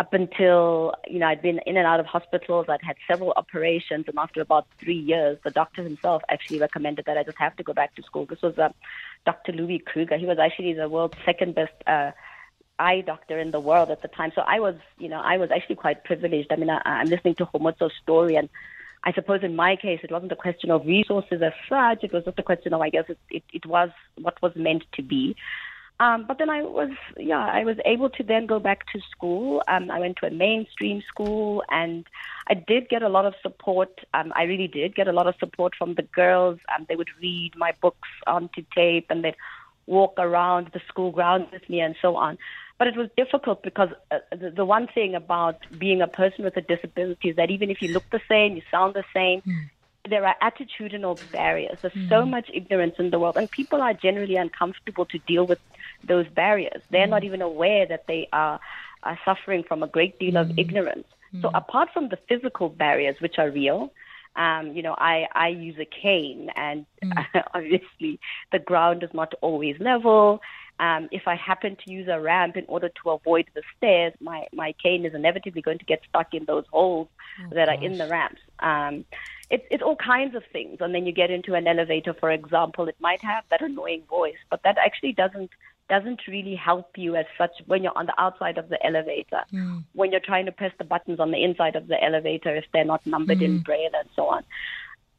Up 0.00 0.12
until 0.12 0.94
you 1.08 1.18
know, 1.18 1.26
I'd 1.26 1.40
been 1.40 1.60
in 1.66 1.76
and 1.76 1.86
out 1.86 1.98
of 1.98 2.06
hospitals. 2.06 2.66
I'd 2.68 2.82
had 2.82 2.96
several 3.06 3.32
operations, 3.36 4.04
and 4.06 4.18
after 4.18 4.40
about 4.40 4.66
three 4.78 4.98
years, 4.98 5.38
the 5.44 5.50
doctor 5.50 5.82
himself 5.82 6.22
actually 6.28 6.58
recommended 6.58 7.06
that 7.06 7.16
I 7.16 7.22
just 7.22 7.38
have 7.38 7.56
to 7.56 7.62
go 7.62 7.72
back 7.72 7.94
to 7.94 8.02
school. 8.02 8.26
This 8.26 8.42
was 8.42 8.58
uh, 8.58 8.70
Dr. 9.24 9.52
Louis 9.52 9.78
Kruger. 9.78 10.18
He 10.18 10.26
was 10.26 10.38
actually 10.38 10.74
the 10.74 10.88
world's 10.88 11.16
second 11.24 11.54
best. 11.54 11.72
Uh, 11.86 12.10
eye 12.78 13.00
doctor 13.00 13.38
in 13.38 13.50
the 13.50 13.60
world 13.60 13.90
at 13.90 14.02
the 14.02 14.08
time. 14.08 14.32
So 14.34 14.42
I 14.42 14.60
was, 14.60 14.74
you 14.98 15.08
know, 15.08 15.20
I 15.20 15.36
was 15.36 15.50
actually 15.50 15.76
quite 15.76 16.04
privileged. 16.04 16.52
I 16.52 16.56
mean, 16.56 16.70
I, 16.70 16.80
I'm 16.84 17.08
listening 17.08 17.34
to 17.36 17.46
Kgomotso's 17.46 17.92
story, 18.02 18.36
and 18.36 18.48
I 19.04 19.12
suppose 19.12 19.42
in 19.42 19.56
my 19.56 19.76
case, 19.76 20.00
it 20.02 20.10
wasn't 20.10 20.32
a 20.32 20.36
question 20.36 20.70
of 20.70 20.86
resources 20.86 21.42
as 21.42 21.52
such. 21.68 22.04
It 22.04 22.12
was 22.12 22.24
just 22.24 22.38
a 22.38 22.42
question 22.42 22.72
of, 22.72 22.80
I 22.80 22.90
guess, 22.90 23.04
it, 23.08 23.18
it, 23.30 23.42
it 23.52 23.66
was 23.66 23.90
what 24.16 24.40
was 24.42 24.52
meant 24.56 24.84
to 24.92 25.02
be. 25.02 25.36
Um, 26.00 26.26
but 26.28 26.38
then 26.38 26.48
I 26.48 26.62
was, 26.62 26.90
yeah, 27.16 27.44
I 27.44 27.64
was 27.64 27.76
able 27.84 28.08
to 28.10 28.22
then 28.22 28.46
go 28.46 28.60
back 28.60 28.86
to 28.92 29.00
school. 29.10 29.64
Um, 29.66 29.90
I 29.90 29.98
went 29.98 30.16
to 30.18 30.26
a 30.26 30.30
mainstream 30.30 31.02
school, 31.08 31.64
and 31.70 32.06
I 32.46 32.54
did 32.54 32.88
get 32.88 33.02
a 33.02 33.08
lot 33.08 33.26
of 33.26 33.34
support. 33.42 34.00
Um, 34.14 34.32
I 34.36 34.44
really 34.44 34.68
did 34.68 34.94
get 34.94 35.08
a 35.08 35.12
lot 35.12 35.26
of 35.26 35.34
support 35.40 35.74
from 35.76 35.94
the 35.94 36.02
girls. 36.02 36.60
Um, 36.72 36.86
they 36.88 36.94
would 36.94 37.10
read 37.20 37.54
my 37.56 37.72
books 37.80 38.08
onto 38.28 38.62
tape, 38.72 39.06
and 39.10 39.24
they'd 39.24 39.34
walk 39.88 40.14
around 40.18 40.70
the 40.72 40.80
school 40.88 41.10
grounds 41.10 41.48
with 41.52 41.68
me, 41.68 41.80
and 41.80 41.94
so 42.00 42.16
on. 42.16 42.38
But 42.78 42.86
it 42.86 42.96
was 42.96 43.08
difficult 43.16 43.62
because 43.62 43.88
uh, 44.10 44.18
the, 44.30 44.50
the 44.50 44.64
one 44.64 44.86
thing 44.86 45.14
about 45.14 45.56
being 45.78 46.00
a 46.00 46.06
person 46.06 46.44
with 46.44 46.56
a 46.56 46.60
disability 46.60 47.30
is 47.30 47.36
that 47.36 47.50
even 47.50 47.70
if 47.70 47.82
you 47.82 47.92
look 47.92 48.08
the 48.10 48.20
same, 48.28 48.54
you 48.54 48.62
sound 48.70 48.94
the 48.94 49.04
same, 49.12 49.40
mm. 49.40 49.70
there 50.08 50.24
are 50.24 50.36
attitudinal 50.40 51.18
barriers. 51.32 51.78
There's 51.82 51.94
mm. 51.94 52.08
so 52.08 52.24
much 52.24 52.48
ignorance 52.54 52.94
in 52.98 53.10
the 53.10 53.18
world, 53.18 53.36
and 53.36 53.50
people 53.50 53.82
are 53.82 53.94
generally 53.94 54.36
uncomfortable 54.36 55.06
to 55.06 55.18
deal 55.18 55.44
with 55.46 55.58
those 56.06 56.28
barriers. 56.28 56.80
They're 56.90 57.06
mm. 57.06 57.16
not 57.16 57.24
even 57.24 57.42
aware 57.42 57.84
that 57.86 58.06
they 58.06 58.28
are, 58.32 58.60
are 59.02 59.18
suffering 59.24 59.64
from 59.64 59.82
a 59.82 59.88
great 59.88 60.20
deal 60.20 60.36
of 60.36 60.56
ignorance. 60.58 61.08
So 61.42 61.50
apart 61.54 61.90
from 61.92 62.08
the 62.08 62.18
physical 62.28 62.70
barriers, 62.70 63.16
which 63.20 63.38
are 63.38 63.50
real, 63.50 63.92
um, 64.36 64.72
you 64.74 64.82
know, 64.82 64.94
I, 64.96 65.26
I 65.32 65.48
use 65.48 65.76
a 65.78 65.84
cane, 65.84 66.50
and 66.56 66.86
mm. 67.02 67.26
obviously 67.54 68.20
the 68.52 68.58
ground 68.58 69.02
is 69.02 69.10
not 69.12 69.34
always 69.40 69.76
level. 69.80 70.40
Um, 70.80 71.08
if 71.10 71.26
I 71.26 71.34
happen 71.34 71.76
to 71.84 71.92
use 71.92 72.06
a 72.08 72.20
ramp 72.20 72.56
in 72.56 72.64
order 72.68 72.88
to 73.02 73.10
avoid 73.10 73.46
the 73.54 73.62
stairs, 73.76 74.12
my, 74.20 74.46
my 74.52 74.74
cane 74.80 75.04
is 75.04 75.14
inevitably 75.14 75.60
going 75.60 75.78
to 75.78 75.84
get 75.84 76.02
stuck 76.08 76.32
in 76.34 76.44
those 76.44 76.64
holes 76.70 77.08
oh, 77.40 77.54
that 77.54 77.66
gosh. 77.66 77.78
are 77.78 77.84
in 77.84 77.98
the 77.98 78.06
ramps. 78.06 78.40
Um, 78.60 79.04
it's, 79.50 79.64
it's 79.70 79.82
all 79.82 79.96
kinds 79.96 80.36
of 80.36 80.44
things. 80.52 80.78
And 80.80 80.94
then 80.94 81.04
you 81.04 81.12
get 81.12 81.30
into 81.30 81.54
an 81.54 81.66
elevator, 81.66 82.14
for 82.14 82.30
example, 82.30 82.86
it 82.86 82.96
might 83.00 83.22
have 83.22 83.44
that 83.50 83.60
annoying 83.60 84.02
voice, 84.08 84.36
but 84.50 84.62
that 84.62 84.78
actually 84.78 85.12
doesn't 85.12 85.50
doesn't 85.88 86.20
really 86.28 86.54
help 86.54 86.90
you 86.96 87.16
as 87.16 87.26
such 87.36 87.52
when 87.66 87.82
you're 87.82 87.96
on 87.96 88.06
the 88.06 88.20
outside 88.20 88.58
of 88.58 88.68
the 88.68 88.84
elevator. 88.84 89.42
Mm. 89.52 89.84
When 89.94 90.10
you're 90.10 90.20
trying 90.20 90.46
to 90.46 90.52
press 90.52 90.72
the 90.78 90.84
buttons 90.84 91.20
on 91.20 91.30
the 91.30 91.42
inside 91.42 91.76
of 91.76 91.88
the 91.88 92.02
elevator 92.02 92.54
if 92.54 92.64
they're 92.72 92.84
not 92.84 93.06
numbered 93.06 93.38
mm. 93.38 93.44
in 93.44 93.58
braille 93.60 93.90
and 93.94 94.08
so 94.14 94.28
on 94.28 94.44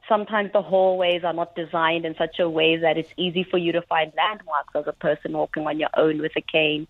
sometimes 0.10 0.52
the 0.52 0.62
hallways 0.62 1.24
are 1.24 1.34
not 1.34 1.56
designed 1.56 2.04
in 2.04 2.16
such 2.18 2.40
a 2.40 2.50
way 2.50 2.76
that 2.76 2.98
it's 2.98 3.14
easy 3.16 3.44
for 3.44 3.58
you 3.58 3.72
to 3.72 3.82
find 3.84 4.12
landmarks 4.18 4.76
as 4.76 4.88
a 4.88 4.94
person 4.94 5.34
walking 5.34 5.68
on 5.68 5.80
your 5.80 5.92
own 5.96 6.20
with 6.20 6.34
a 6.36 6.42
cane. 6.42 6.88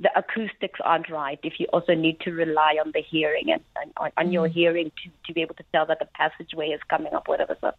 The 0.00 0.10
acoustics 0.16 0.80
aren't 0.84 1.08
right 1.08 1.38
if 1.42 1.58
you 1.58 1.66
also 1.72 1.94
need 1.94 2.20
to 2.20 2.32
rely 2.32 2.76
on 2.84 2.92
the 2.92 3.00
hearing 3.00 3.50
and, 3.50 3.62
and 3.80 3.92
on, 3.96 4.10
on 4.16 4.32
your 4.32 4.48
mm. 4.48 4.52
hearing 4.52 4.92
to, 5.02 5.10
to 5.26 5.32
be 5.32 5.40
able 5.40 5.54
to 5.54 5.64
tell 5.72 5.86
that 5.86 6.00
the 6.00 6.08
passageway 6.14 6.68
is 6.68 6.80
coming 6.90 7.14
up, 7.14 7.28
whatever. 7.28 7.56
So, 7.60 7.72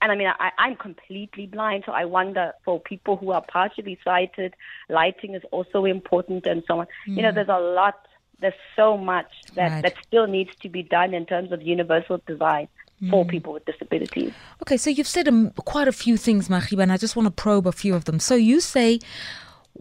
and 0.00 0.12
I 0.12 0.16
mean, 0.16 0.28
I, 0.28 0.50
I'm 0.58 0.76
completely 0.76 1.46
blind, 1.46 1.84
so 1.86 1.92
I 1.92 2.04
wonder 2.04 2.52
for 2.64 2.80
people 2.80 3.16
who 3.16 3.32
are 3.32 3.42
partially 3.42 3.98
sighted, 4.04 4.54
lighting 4.88 5.34
is 5.34 5.42
also 5.50 5.84
important 5.84 6.46
and 6.46 6.62
so 6.66 6.80
on. 6.80 6.86
Mm. 7.08 7.16
You 7.16 7.22
know, 7.22 7.30
mm. 7.30 7.34
there's 7.34 7.48
a 7.48 7.58
lot, 7.58 8.06
there's 8.40 8.54
so 8.76 8.96
much 8.96 9.30
that, 9.54 9.70
right. 9.70 9.82
that 9.82 9.94
still 10.06 10.26
needs 10.26 10.54
to 10.62 10.68
be 10.68 10.82
done 10.82 11.14
in 11.14 11.26
terms 11.26 11.52
of 11.52 11.62
universal 11.62 12.20
design 12.26 12.68
for 13.10 13.24
mm. 13.24 13.28
people 13.28 13.52
with 13.52 13.64
disabilities. 13.64 14.32
Okay, 14.62 14.76
so 14.76 14.90
you've 14.90 15.08
said 15.08 15.28
um, 15.28 15.50
quite 15.50 15.88
a 15.88 15.92
few 15.92 16.16
things, 16.16 16.48
Makhiba, 16.48 16.82
and 16.82 16.92
I 16.92 16.96
just 16.96 17.16
want 17.16 17.26
to 17.26 17.30
probe 17.30 17.66
a 17.66 17.72
few 17.72 17.94
of 17.94 18.04
them. 18.04 18.18
So 18.18 18.34
you 18.34 18.60
say 18.60 19.00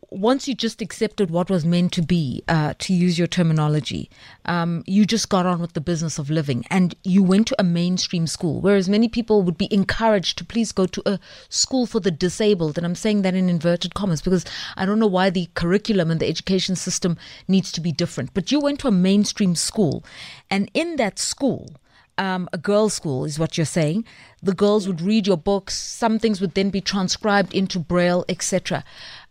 once 0.10 0.48
you 0.48 0.56
just 0.56 0.82
accepted 0.82 1.30
what 1.30 1.50
was 1.50 1.66
meant 1.66 1.92
to 1.94 2.02
be, 2.02 2.44
uh, 2.48 2.74
to 2.80 2.94
use 2.94 3.18
your 3.18 3.28
terminology, 3.28 4.10
um, 4.46 4.84
you 4.88 5.06
just 5.06 5.30
got 5.30 5.46
on 5.46 5.60
with 5.60 5.74
the 5.74 5.82
business 5.82 6.18
of 6.18 6.30
living 6.30 6.66
and 6.70 6.96
you 7.04 7.22
went 7.22 7.48
to 7.48 7.56
a 7.60 7.64
mainstream 7.64 8.26
school, 8.26 8.62
whereas 8.62 8.88
many 8.88 9.08
people 9.08 9.42
would 9.44 9.58
be 9.58 9.72
encouraged 9.74 10.38
to 10.38 10.46
please 10.46 10.72
go 10.72 10.86
to 10.86 11.02
a 11.06 11.20
school 11.50 11.86
for 11.86 12.00
the 12.00 12.12
disabled. 12.12 12.78
And 12.78 12.86
I'm 12.86 12.96
saying 12.96 13.22
that 13.24 13.36
in 13.36 13.50
inverted 13.50 13.94
commas 13.94 14.22
because 14.22 14.46
I 14.76 14.86
don't 14.86 15.00
know 15.00 15.08
why 15.08 15.30
the 15.30 15.50
curriculum 15.56 16.10
and 16.10 16.20
the 16.20 16.28
education 16.28 16.76
system 16.76 17.18
needs 17.48 17.72
to 17.74 17.82
be 17.82 17.92
different. 17.92 18.34
But 18.34 18.52
you 18.52 18.60
went 18.60 18.80
to 18.82 18.88
a 18.88 18.92
mainstream 18.92 19.56
school, 19.56 20.04
and 20.50 20.72
in 20.74 20.96
that 20.98 21.20
school, 21.20 21.70
um, 22.18 22.50
a 22.52 22.58
girls' 22.58 22.94
school, 22.94 23.26
is 23.26 23.38
what 23.38 23.58
you're 23.58 23.66
saying. 23.66 24.06
The 24.42 24.54
girls 24.54 24.88
would 24.88 25.02
read 25.02 25.28
your 25.28 25.38
books. 25.38 25.78
Some 25.78 26.20
things 26.20 26.42
would 26.42 26.56
then 26.56 26.70
be 26.70 26.82
transcribed 26.82 27.54
into 27.54 27.80
Braille, 27.80 28.26
etc. 28.28 28.84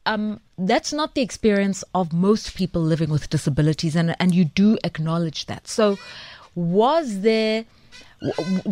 Um, 0.07 0.41
that's 0.57 0.93
not 0.93 1.15
the 1.15 1.21
experience 1.21 1.85
of 1.95 2.13
most 2.13 2.57
people 2.57 2.81
living 2.81 3.11
with 3.11 3.29
disabilities, 3.29 3.97
and 3.97 4.17
and 4.21 4.35
you 4.35 4.45
do 4.45 4.79
acknowledge 4.85 5.47
that. 5.47 5.69
So, 5.69 5.99
was 6.55 7.21
there? 7.21 7.65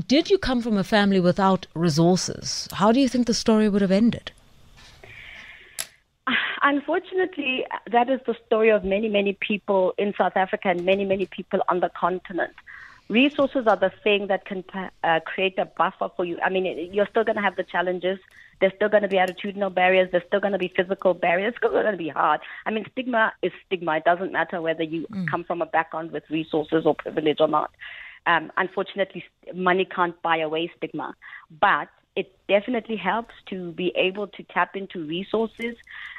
Did 0.07 0.31
you 0.31 0.39
come 0.39 0.63
from 0.63 0.79
a 0.79 0.85
family 0.85 1.21
without 1.21 1.67
resources? 1.75 2.69
How 2.73 2.93
do 2.93 3.01
you 3.01 3.09
think 3.09 3.27
the 3.27 3.35
story 3.35 3.69
would 3.69 3.83
have 3.83 3.91
ended? 3.91 4.33
Unfortunately, 6.63 7.67
that 7.93 8.09
is 8.09 8.21
the 8.27 8.35
story 8.47 8.71
of 8.71 8.85
many, 8.85 9.09
many 9.09 9.37
people 9.41 9.93
in 9.99 10.15
South 10.17 10.37
Africa 10.37 10.69
and 10.69 10.85
many, 10.85 11.05
many 11.05 11.27
people 11.27 11.61
on 11.69 11.81
the 11.81 11.91
continent 11.91 12.55
resources 13.09 13.67
are 13.67 13.77
the 13.77 13.93
thing 14.03 14.29
that 14.29 14.45
can 14.45 14.65
uh, 15.03 15.21
create 15.21 15.59
a 15.59 15.67
buffer 15.67 16.09
for 16.17 16.25
you. 16.25 16.39
I 16.43 16.51
mean, 16.51 16.91
you're 16.93 17.09
still 17.09 17.25
going 17.25 17.37
to 17.37 17.43
have 17.43 17.57
the 17.57 17.65
challenges. 17.65 18.19
There's 18.61 18.73
still 18.77 18.89
going 18.89 19.03
to 19.03 19.09
be 19.09 19.17
attitudinal 19.17 19.75
barriers. 19.75 20.09
There's 20.11 20.25
still 20.27 20.41
going 20.41 20.53
to 20.53 20.59
be 20.59 20.73
physical 20.75 21.15
barriers. 21.15 21.55
It's 21.63 21.73
going 21.73 21.85
to 21.85 21.97
be 21.97 22.09
hard. 22.09 22.41
I 22.67 22.71
mean, 22.71 22.87
stigma 22.93 23.33
is 23.43 23.53
stigma. 23.67 23.97
It 23.97 24.05
doesn't 24.05 24.33
matter 24.33 24.61
whether 24.61 24.83
you 24.83 25.07
mm. 25.11 25.29
come 25.29 25.45
from 25.45 25.61
a 25.61 25.67
background 25.67 26.13
with 26.13 26.25
resources 26.31 26.87
or 26.87 26.95
privilege 26.95 27.39
or 27.41 27.49
not. 27.49 27.71
Um, 28.27 28.51
unfortunately, 28.57 29.25
money 29.55 29.85
can't 29.85 30.21
buy 30.23 30.39
away 30.39 30.73
stigma, 30.77 31.15
but 31.61 31.89
it 32.17 32.37
definitely 32.49 32.97
helps 32.97 33.35
to 33.47 33.73
be 33.73 33.93
able 33.97 34.29
to 34.29 34.43
tap 34.45 34.77
into 34.77 35.05
resources. 35.05 35.75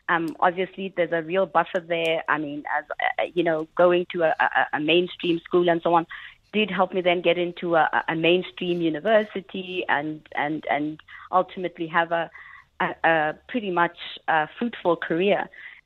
Um, 0.10 0.36
obviously, 0.39 0.94
there's 0.96 1.13
a 1.13 1.22
real 1.22 1.46
buffer 1.46 1.80
there. 1.80 2.24
I 2.27 2.38
mean, 2.38 2.63
as 2.77 2.86
uh, 2.92 3.24
you 3.34 3.44
know, 3.44 3.68
going 3.75 4.06
to 4.12 4.24
a, 4.24 4.36
a, 4.39 4.77
a 4.77 4.80
mainstream 4.80 5.39
school 5.39 5.70
and 5.70 5.82
so 5.82 5.94
on, 5.94 6.06
did 6.55 6.71
help 6.71 6.93
me 6.93 7.01
then 7.01 7.21
get 7.21 7.38
into 7.38 7.75
a, 7.75 7.85
a 8.07 8.15
mainstream 8.15 8.81
university 8.81 9.83
and 9.89 10.21
and 10.35 10.63
and 10.75 11.01
ultimately 11.31 11.88
have 11.88 12.12
a, 12.12 12.31
a, 12.79 12.88
a 13.03 13.33
pretty 13.50 13.71
much 13.81 13.97
uh, 14.27 14.47
fruitful 14.57 14.95
career. 14.95 15.41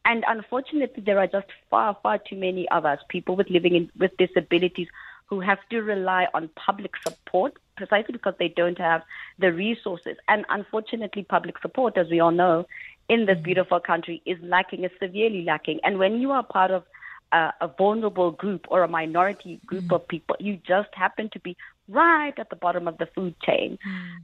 And 0.06 0.24
unfortunately, 0.28 1.04
there 1.06 1.20
are 1.20 1.28
just 1.38 1.50
far 1.70 1.98
far 2.04 2.18
too 2.20 2.38
many 2.48 2.70
of 2.70 2.86
us 2.86 3.00
people 3.10 3.36
with 3.36 3.50
living 3.50 3.76
in, 3.80 3.92
with 3.98 4.16
disabilities 4.18 4.88
who 5.30 5.40
have 5.40 5.60
to 5.72 5.82
rely 5.82 6.28
on 6.34 6.50
public 6.68 6.94
support 7.06 7.54
precisely 7.78 8.14
because 8.14 8.36
they 8.40 8.52
don't 8.62 8.78
have 8.78 9.02
the 9.40 9.52
resources. 9.52 10.18
And 10.28 10.46
unfortunately, 10.50 11.24
public 11.24 11.60
support, 11.60 11.98
as 11.98 12.08
we 12.10 12.20
all 12.20 12.32
know, 12.44 12.66
in 13.08 13.26
this 13.26 13.40
beautiful 13.40 13.80
country 13.80 14.22
is 14.26 14.38
lacking, 14.44 14.84
is 14.84 14.92
severely 15.02 15.44
lacking. 15.44 15.80
And 15.84 15.98
when 15.98 16.22
you 16.22 16.32
are 16.32 16.44
part 16.44 16.72
of 16.72 16.84
a, 17.32 17.54
a 17.62 17.68
vulnerable 17.68 18.32
group 18.32 18.66
or 18.70 18.84
a 18.84 18.88
minority 18.88 19.60
group 19.66 19.86
mm-hmm. 19.86 19.94
of 19.94 20.08
people. 20.08 20.36
You 20.40 20.60
just 20.68 20.90
happen 20.94 21.30
to 21.34 21.40
be 21.40 21.56
right 21.88 22.34
at 22.38 22.50
the 22.50 22.56
bottom 22.56 22.88
of 22.88 22.98
the 22.98 23.08
food 23.08 23.36
chain, 23.42 23.78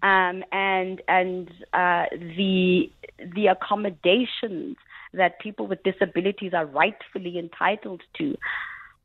um, 0.03 0.43
and 0.51 1.01
and 1.07 1.50
uh, 1.74 2.05
the 2.12 2.91
the 3.35 3.47
accommodations 3.47 4.77
that 5.13 5.39
people 5.39 5.67
with 5.67 5.81
disabilities 5.83 6.53
are 6.53 6.65
rightfully 6.65 7.38
entitled 7.39 8.01
to. 8.17 8.38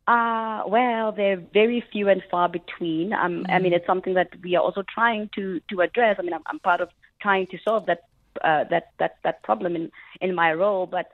Uh, 0.06 0.62
well, 0.66 1.12
they're 1.12 1.40
very 1.52 1.84
few 1.92 2.08
and 2.08 2.22
far 2.30 2.48
between. 2.48 3.12
Um, 3.12 3.46
I 3.48 3.58
mean, 3.60 3.72
it's 3.72 3.86
something 3.86 4.14
that 4.14 4.28
we 4.42 4.56
are 4.56 4.62
also 4.62 4.82
trying 4.82 5.30
to 5.36 5.60
to 5.70 5.80
address. 5.82 6.16
I 6.18 6.22
mean, 6.22 6.34
I'm, 6.34 6.42
I'm 6.46 6.58
part 6.58 6.80
of 6.80 6.88
trying 7.20 7.46
to 7.48 7.58
solve 7.64 7.86
that 7.86 8.02
uh, 8.42 8.64
that 8.70 8.90
that 8.98 9.16
that 9.24 9.42
problem 9.42 9.76
in 9.76 9.90
in 10.20 10.34
my 10.34 10.52
role, 10.52 10.86
but 10.86 11.10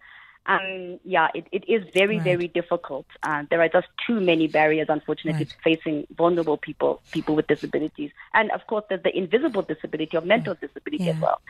um, 0.47 1.01
yeah, 1.05 1.29
it, 1.35 1.47
it 1.53 1.65
is 1.69 1.83
very, 1.93 2.17
Right. 2.17 2.25
very 2.25 2.49
difficult. 2.49 3.07
Uh, 3.23 3.43
there 3.51 3.61
are 3.61 3.69
just 3.69 3.89
too 4.07 4.21
many 4.21 4.47
barriers, 4.47 4.87
unfortunately, 4.89 5.47
Right. 5.47 5.57
facing 5.65 6.07
vulnerable 6.17 6.57
people, 6.57 7.03
people 7.11 7.35
with 7.35 7.47
disabilities. 7.49 8.11
And 8.33 8.51
of 8.53 8.67
course, 8.67 8.85
there's 8.89 9.03
the 9.03 9.17
invisible 9.17 9.63
disability 9.63 10.17
or 10.17 10.21
mental 10.21 10.55
disability 10.55 11.11
as 11.11 11.21
well. 11.21 11.41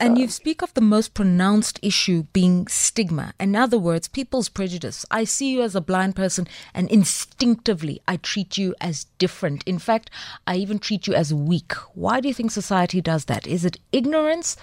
And 0.00 0.18
you 0.18 0.28
speak 0.28 0.62
of 0.62 0.74
the 0.74 0.80
most 0.80 1.14
pronounced 1.14 1.78
issue 1.82 2.24
being 2.32 2.66
stigma. 2.68 3.32
In 3.38 3.54
other 3.54 3.78
words, 3.78 4.08
people's 4.08 4.48
prejudice. 4.48 5.06
I 5.10 5.24
see 5.24 5.52
you 5.52 5.62
as 5.62 5.76
a 5.76 5.80
blind 5.80 6.16
person, 6.16 6.46
and 6.74 6.90
instinctively, 6.90 8.00
I 8.08 8.16
treat 8.16 8.58
you 8.58 8.74
as 8.80 9.06
different. 9.18 9.62
In 9.64 9.78
fact, 9.78 10.10
I 10.46 10.56
even 10.56 10.78
treat 10.78 11.06
you 11.06 11.14
as 11.14 11.32
weak. 11.32 11.72
Why 11.94 12.20
do 12.20 12.28
you 12.28 12.34
think 12.34 12.50
society 12.50 13.00
does 13.00 13.26
that? 13.26 13.46
Is 13.46 13.64
it 13.64 13.78
ignorance, 13.92 14.56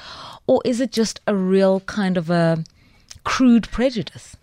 or 0.47 0.61
is 0.65 0.81
it 0.81 0.91
just 0.91 1.21
a 1.27 1.35
real 1.35 1.79
kind 1.81 2.17
of 2.17 2.29
a 2.29 2.63
crude 3.29 3.69
prejudice? 3.69 4.35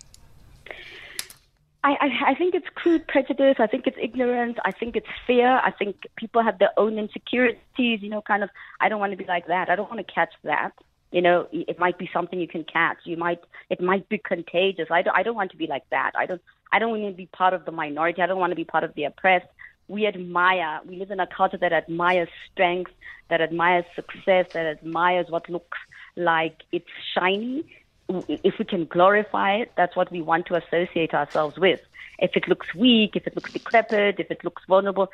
I, 1.83 1.91
I, 2.01 2.31
I 2.31 2.35
think 2.37 2.55
it's 2.55 2.69
crude 2.77 3.05
prejudice. 3.09 3.57
I 3.59 3.67
think 3.67 3.89
it's 3.89 3.97
ignorance. 4.01 4.59
I 4.65 4.71
think 4.71 4.95
it's 4.95 5.09
fear. 5.27 5.61
I 5.65 5.73
think 5.73 5.97
people 6.15 6.41
have 6.41 6.61
their 6.61 6.71
own 6.77 6.97
insecurities, 6.97 8.01
you 8.01 8.09
know, 8.09 8.23
kind 8.23 8.45
of, 8.45 8.51
I 8.81 8.89
don't 8.89 9.01
want 9.01 9.11
to 9.11 9.17
be 9.17 9.25
like 9.25 9.49
that. 9.49 9.69
I 9.69 9.75
don't 9.75 9.91
want 9.91 10.07
to 10.07 10.13
catch 10.13 10.33
that. 10.45 10.71
You 11.11 11.21
know, 11.21 11.49
it 11.51 11.81
might 11.81 11.99
be 11.99 12.09
something 12.13 12.39
you 12.39 12.47
can 12.47 12.63
catch. 12.63 12.99
You 13.05 13.17
might, 13.17 13.41
it 13.71 13.81
might 13.81 14.09
be 14.09 14.19
contagious. 14.19 14.87
I 14.89 15.03
don't, 15.03 15.17
I 15.17 15.25
don't 15.25 15.35
want 15.35 15.51
to 15.51 15.57
be 15.57 15.67
like 15.67 15.89
that. 15.91 16.13
I 16.17 16.27
don't, 16.27 16.41
I 16.73 16.79
don't 16.79 16.91
want 16.91 17.13
to 17.13 17.17
be 17.17 17.27
part 17.27 17.55
of 17.55 17.65
the 17.65 17.73
minority. 17.73 18.23
I 18.23 18.27
don't 18.27 18.39
want 18.39 18.53
to 18.53 18.57
be 18.57 18.65
part 18.65 18.85
of 18.85 18.95
the 18.95 19.05
oppressed. 19.05 19.49
We 19.89 20.07
admire, 20.07 20.81
we 20.87 20.97
live 20.97 21.11
in 21.11 21.19
a 21.19 21.27
culture 21.27 21.59
that 21.59 21.73
admires 21.73 22.29
strength, 22.53 22.93
that 23.31 23.41
admires 23.41 23.85
success, 23.97 24.47
that 24.53 24.67
admires 24.67 25.27
what 25.29 25.51
looks 25.51 25.79
like 26.17 26.63
it's 26.71 26.87
shiny 27.15 27.65
if 28.09 28.55
we 28.59 28.65
can 28.65 28.87
glorify 28.87 29.57
it, 29.57 29.73
that's 29.77 29.97
what 29.97 30.11
we 30.11 30.23
want 30.23 30.47
to 30.47 30.55
associate 30.57 31.15
ourselves 31.15 31.59
with. 31.59 31.81
If 32.19 32.37
it 32.37 32.49
looks 32.49 32.67
weak, 32.75 33.17
if 33.17 33.27
it 33.27 33.35
looks 33.35 33.53
decrepit, 33.53 34.19
if 34.19 34.31
it 34.31 34.45
looks 34.45 34.63
vulnerable, 34.69 35.09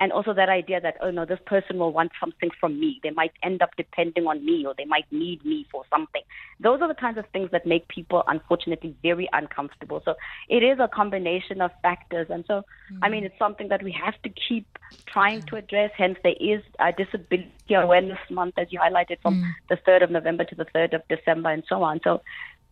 and 0.00 0.12
also 0.12 0.32
that 0.32 0.48
idea 0.48 0.80
that, 0.80 0.96
oh 1.02 1.10
no, 1.10 1.26
this 1.26 1.38
person 1.46 1.78
will 1.78 1.92
want 1.92 2.12
something 2.18 2.50
from 2.58 2.80
me. 2.80 2.98
They 3.02 3.10
might 3.10 3.32
end 3.42 3.60
up 3.60 3.70
depending 3.76 4.26
on 4.26 4.44
me 4.44 4.64
or 4.66 4.74
they 4.76 4.86
might 4.86 5.04
need 5.12 5.44
me 5.44 5.66
for 5.70 5.84
something. 5.90 6.22
Those 6.58 6.80
are 6.80 6.88
the 6.88 6.94
kinds 6.94 7.18
of 7.18 7.26
things 7.34 7.50
that 7.52 7.66
make 7.66 7.86
people, 7.88 8.24
unfortunately, 8.26 8.96
very 9.02 9.28
uncomfortable. 9.34 10.00
So 10.04 10.14
it 10.48 10.62
is 10.62 10.78
a 10.80 10.88
combination 10.88 11.60
of 11.60 11.70
factors. 11.82 12.28
And 12.30 12.44
so, 12.48 12.64
I 13.02 13.10
mean, 13.10 13.24
mm. 13.24 13.26
it's 13.26 13.38
something 13.38 13.68
that 13.68 13.82
we 13.82 13.92
have 13.92 14.20
to 14.22 14.30
keep 14.30 14.66
trying 15.06 15.42
to 15.42 15.56
address. 15.56 15.90
Hence, 15.96 16.18
there 16.22 16.34
is 16.40 16.62
a 16.78 16.92
Disability 16.92 17.50
Awareness 17.74 18.18
Month, 18.30 18.54
as 18.56 18.68
you 18.70 18.80
highlighted, 18.80 19.20
from 19.20 19.42
mm. 19.42 19.52
the 19.68 19.76
3rd 19.76 20.04
of 20.04 20.10
November 20.10 20.44
to 20.44 20.54
the 20.54 20.66
3rd 20.74 20.94
of 20.94 21.02
December 21.08 21.50
and 21.50 21.62
so 21.68 21.82
on. 21.82 22.00
So 22.02 22.22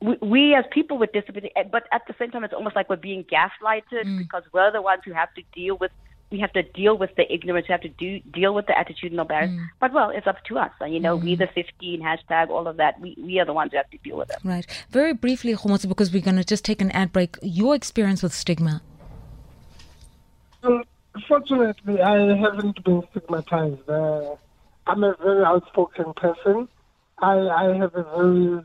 we, 0.01 0.17
we 0.23 0.55
as 0.55 0.65
people 0.71 0.97
with 0.97 1.13
disability, 1.13 1.51
eh, 1.57 1.65
but 1.71 1.85
at 1.93 2.03
the 2.07 2.15
same 2.19 2.31
time, 2.31 2.45
it's 2.45 2.55
almost 2.55 2.77
like 2.77 2.89
we're 2.89 2.97
being 2.97 3.25
gaslighted 3.25 4.05
mm. 4.05 4.19
because 4.19 4.45
we're 4.53 4.73
the 4.73 4.83
ones 4.83 5.03
who 5.05 5.13
have 5.13 5.33
to 5.35 5.43
deal 5.55 5.77
with. 5.77 5.91
We 6.31 6.39
have 6.41 6.53
to 6.53 6.63
deal 6.63 6.99
with 6.99 7.15
the 7.17 7.33
ignorance. 7.33 7.69
We 7.69 7.73
have 7.73 7.81
to 7.81 7.89
do 7.89 8.21
deal 8.21 8.55
with 8.55 8.67
the 8.67 8.75
attitudinal 8.75 9.27
barriers. 9.27 9.51
Mm. 9.51 9.67
But 9.81 9.93
well, 9.93 10.11
it's 10.11 10.27
up 10.27 10.45
to 10.45 10.59
us. 10.59 10.71
And 10.81 10.93
you 10.93 11.01
know, 11.01 11.17
we 11.17 11.37
mm. 11.37 11.39
the 11.39 11.49
15 11.55 12.03
hashtag, 12.03 12.51
all 12.51 12.67
of 12.67 12.77
that. 12.77 13.01
We 13.01 13.17
we 13.19 13.39
are 13.41 13.47
the 13.47 13.53
ones 13.53 13.73
who 13.73 13.79
have 13.79 13.91
to 13.91 13.99
deal 13.99 14.17
with 14.17 14.31
it. 14.31 14.37
Right. 14.45 14.67
Very 14.91 15.15
briefly, 15.15 15.55
Kgomotso, 15.55 15.89
because 15.89 16.13
we're 16.13 16.23
going 16.23 16.37
to 16.37 16.45
just 16.45 16.65
take 16.65 16.83
an 16.83 16.91
ad 16.91 17.13
break. 17.13 17.39
Your 17.43 17.75
experience 17.75 18.23
with 18.23 18.35
stigma. 18.35 18.83
Well, 20.63 20.83
fortunately, 21.27 22.01
I 22.03 22.37
haven't 22.37 22.85
been 22.85 23.03
stigmatized. 23.11 23.89
Uh, 23.89 24.37
I'm 24.87 25.05
a 25.05 25.15
very 25.23 25.45
outspoken 25.45 26.13
person. 26.15 26.69
I, 27.19 27.35
I 27.37 27.77
have 27.77 27.95
a 27.95 28.05
very 28.17 28.63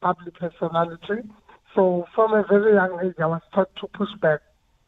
public 0.00 0.34
personality. 0.34 1.28
So 1.74 2.06
from 2.14 2.34
a 2.34 2.44
very 2.48 2.74
young 2.74 3.00
age, 3.04 3.14
I 3.18 3.26
was 3.26 3.40
taught 3.54 3.74
to 3.76 3.86
push 3.88 4.10
back. 4.20 4.40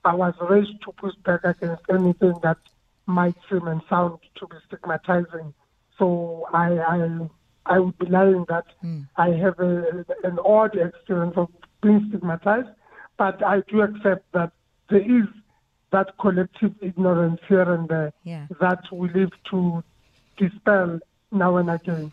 I 0.05 0.15
was 0.15 0.35
raised 0.41 0.83
to 0.85 0.93
push 0.93 1.15
back 1.25 1.45
against 1.45 1.83
anything 1.91 2.35
that 2.43 2.59
might 3.07 3.35
seem 3.49 3.67
and 3.67 3.81
sound 3.89 4.19
to 4.37 4.47
be 4.47 4.57
stigmatizing. 4.67 5.55
So 5.99 6.47
I, 6.53 6.79
I, 6.79 7.29
I 7.67 7.79
would 7.79 7.99
be 7.99 8.07
lying 8.07 8.45
that 8.49 8.67
hmm. 8.81 9.03
I 9.17 9.31
have 9.31 9.59
a, 9.61 10.05
an 10.25 10.39
odd 10.45 10.77
experience 10.77 11.35
of 11.37 11.49
being 11.83 12.07
stigmatized, 12.09 12.69
but 13.17 13.45
I 13.45 13.63
do 13.69 13.83
accept 13.83 14.31
that 14.33 14.53
there 14.91 15.01
is 15.01 15.27
that 15.93 16.19
collective 16.19 16.75
ignorance 16.81 17.41
here 17.49 17.73
and 17.73 17.89
there 17.89 18.13
Yeah. 18.25 18.47
that 18.61 18.83
we 18.91 19.09
live 19.11 19.31
to 19.51 19.85
dispel 20.37 20.99
now 21.31 21.57
and 21.57 21.71
again. 21.71 22.13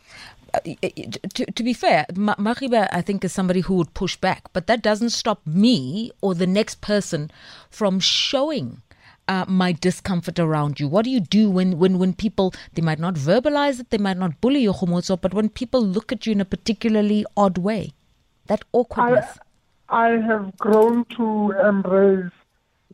To, 1.33 1.45
to 1.45 1.63
be 1.63 1.73
fair, 1.73 2.05
Ma- 2.15 2.35
I 2.37 3.01
think, 3.01 3.23
is 3.23 3.31
somebody 3.31 3.61
who 3.61 3.75
would 3.75 3.93
push 3.93 4.15
back, 4.17 4.51
but 4.53 4.67
that 4.67 4.81
doesn't 4.81 5.11
stop 5.11 5.41
me 5.45 6.11
or 6.21 6.35
the 6.35 6.47
next 6.47 6.81
person 6.81 7.31
from 7.69 7.99
showing 7.99 8.81
uh, 9.27 9.45
my 9.47 9.71
discomfort 9.71 10.39
around 10.39 10.79
you. 10.79 10.87
What 10.87 11.05
do 11.05 11.11
you 11.11 11.21
do 11.21 11.49
when, 11.49 11.79
when, 11.79 11.99
when 11.99 12.13
people, 12.13 12.53
they 12.73 12.81
might 12.81 12.99
not 12.99 13.15
verbalize 13.15 13.79
it, 13.79 13.89
they 13.89 13.97
might 13.97 14.17
not 14.17 14.41
bully 14.41 14.61
you, 14.61 14.73
Kgomotso, 14.73 15.19
but 15.19 15.33
when 15.33 15.49
people 15.49 15.81
look 15.81 16.11
at 16.11 16.25
you 16.25 16.33
in 16.33 16.41
a 16.41 16.45
particularly 16.45 17.25
odd 17.37 17.57
way, 17.57 17.93
that 18.47 18.63
awkwardness. 18.73 19.37
I 19.89 20.09
have 20.09 20.57
grown 20.57 21.05
to 21.17 21.53
embrace 21.65 22.31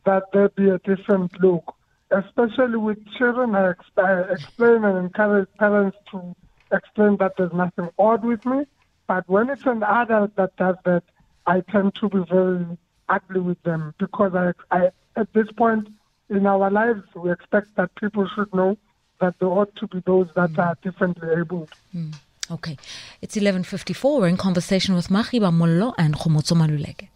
that 0.04 0.24
there 0.32 0.48
be 0.50 0.68
a 0.68 0.78
different 0.78 1.32
look, 1.40 1.74
especially 2.10 2.76
with 2.76 2.98
children. 3.16 3.54
I, 3.54 3.72
I 3.96 4.32
explain 4.32 4.84
and 4.84 4.98
encourage 4.98 5.48
parents 5.58 5.96
to 6.10 6.34
explain 6.72 7.16
that 7.18 7.34
there's 7.36 7.52
nothing 7.52 7.90
odd 7.98 8.24
with 8.24 8.44
me. 8.44 8.64
But 9.06 9.28
when 9.28 9.48
it's 9.50 9.64
an 9.66 9.82
adult 9.82 10.36
that 10.36 10.56
does 10.56 10.76
that, 10.84 11.02
I 11.46 11.60
tend 11.60 11.94
to 11.96 12.08
be 12.08 12.22
very 12.28 12.64
ugly 13.08 13.40
with 13.40 13.62
them 13.62 13.94
because 13.98 14.34
I, 14.34 14.52
I, 14.70 14.90
at 15.16 15.32
this 15.32 15.50
point 15.52 15.88
in 16.28 16.46
our 16.46 16.70
lives, 16.70 17.02
we 17.14 17.32
expect 17.32 17.74
that 17.76 17.94
people 17.94 18.28
should 18.34 18.54
know 18.54 18.76
that 19.20 19.38
there 19.38 19.48
ought 19.48 19.74
to 19.76 19.86
be 19.86 20.00
those 20.00 20.28
that 20.36 20.50
hmm. 20.50 20.60
are 20.60 20.76
differently 20.82 21.28
abled. 21.40 21.70
Hmm. 21.92 22.10
Okay. 22.50 22.76
It's 23.20 23.36
11.54. 23.36 24.20
We're 24.20 24.28
in 24.28 24.36
conversation 24.36 24.94
with 24.94 25.08
Makhiba 25.08 25.52
Mollo 25.52 25.94
and 25.98 26.14
Kgomotso 26.14 26.54
Maluleke. 26.56 27.08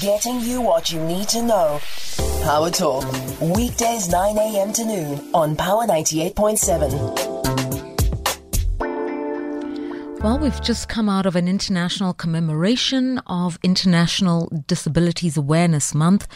Getting 0.00 0.40
you 0.40 0.60
what 0.60 0.90
you 0.90 1.00
need 1.04 1.28
to 1.28 1.42
know. 1.42 1.80
Power 2.42 2.70
Talk. 2.70 3.04
Weekdays 3.40 4.08
9 4.08 4.38
a.m. 4.38 4.72
to 4.72 4.84
noon 4.84 5.30
on 5.34 5.54
Power 5.56 5.86
98.7. 5.86 7.39
Well, 10.22 10.38
we've 10.38 10.60
just 10.60 10.90
come 10.90 11.08
out 11.08 11.24
of 11.24 11.34
an 11.34 11.48
international 11.48 12.12
commemoration 12.12 13.22
of 13.26 13.58
International 13.62 14.52
Disabilities 14.66 15.38
Awareness 15.38 15.94
Month, 15.94 16.28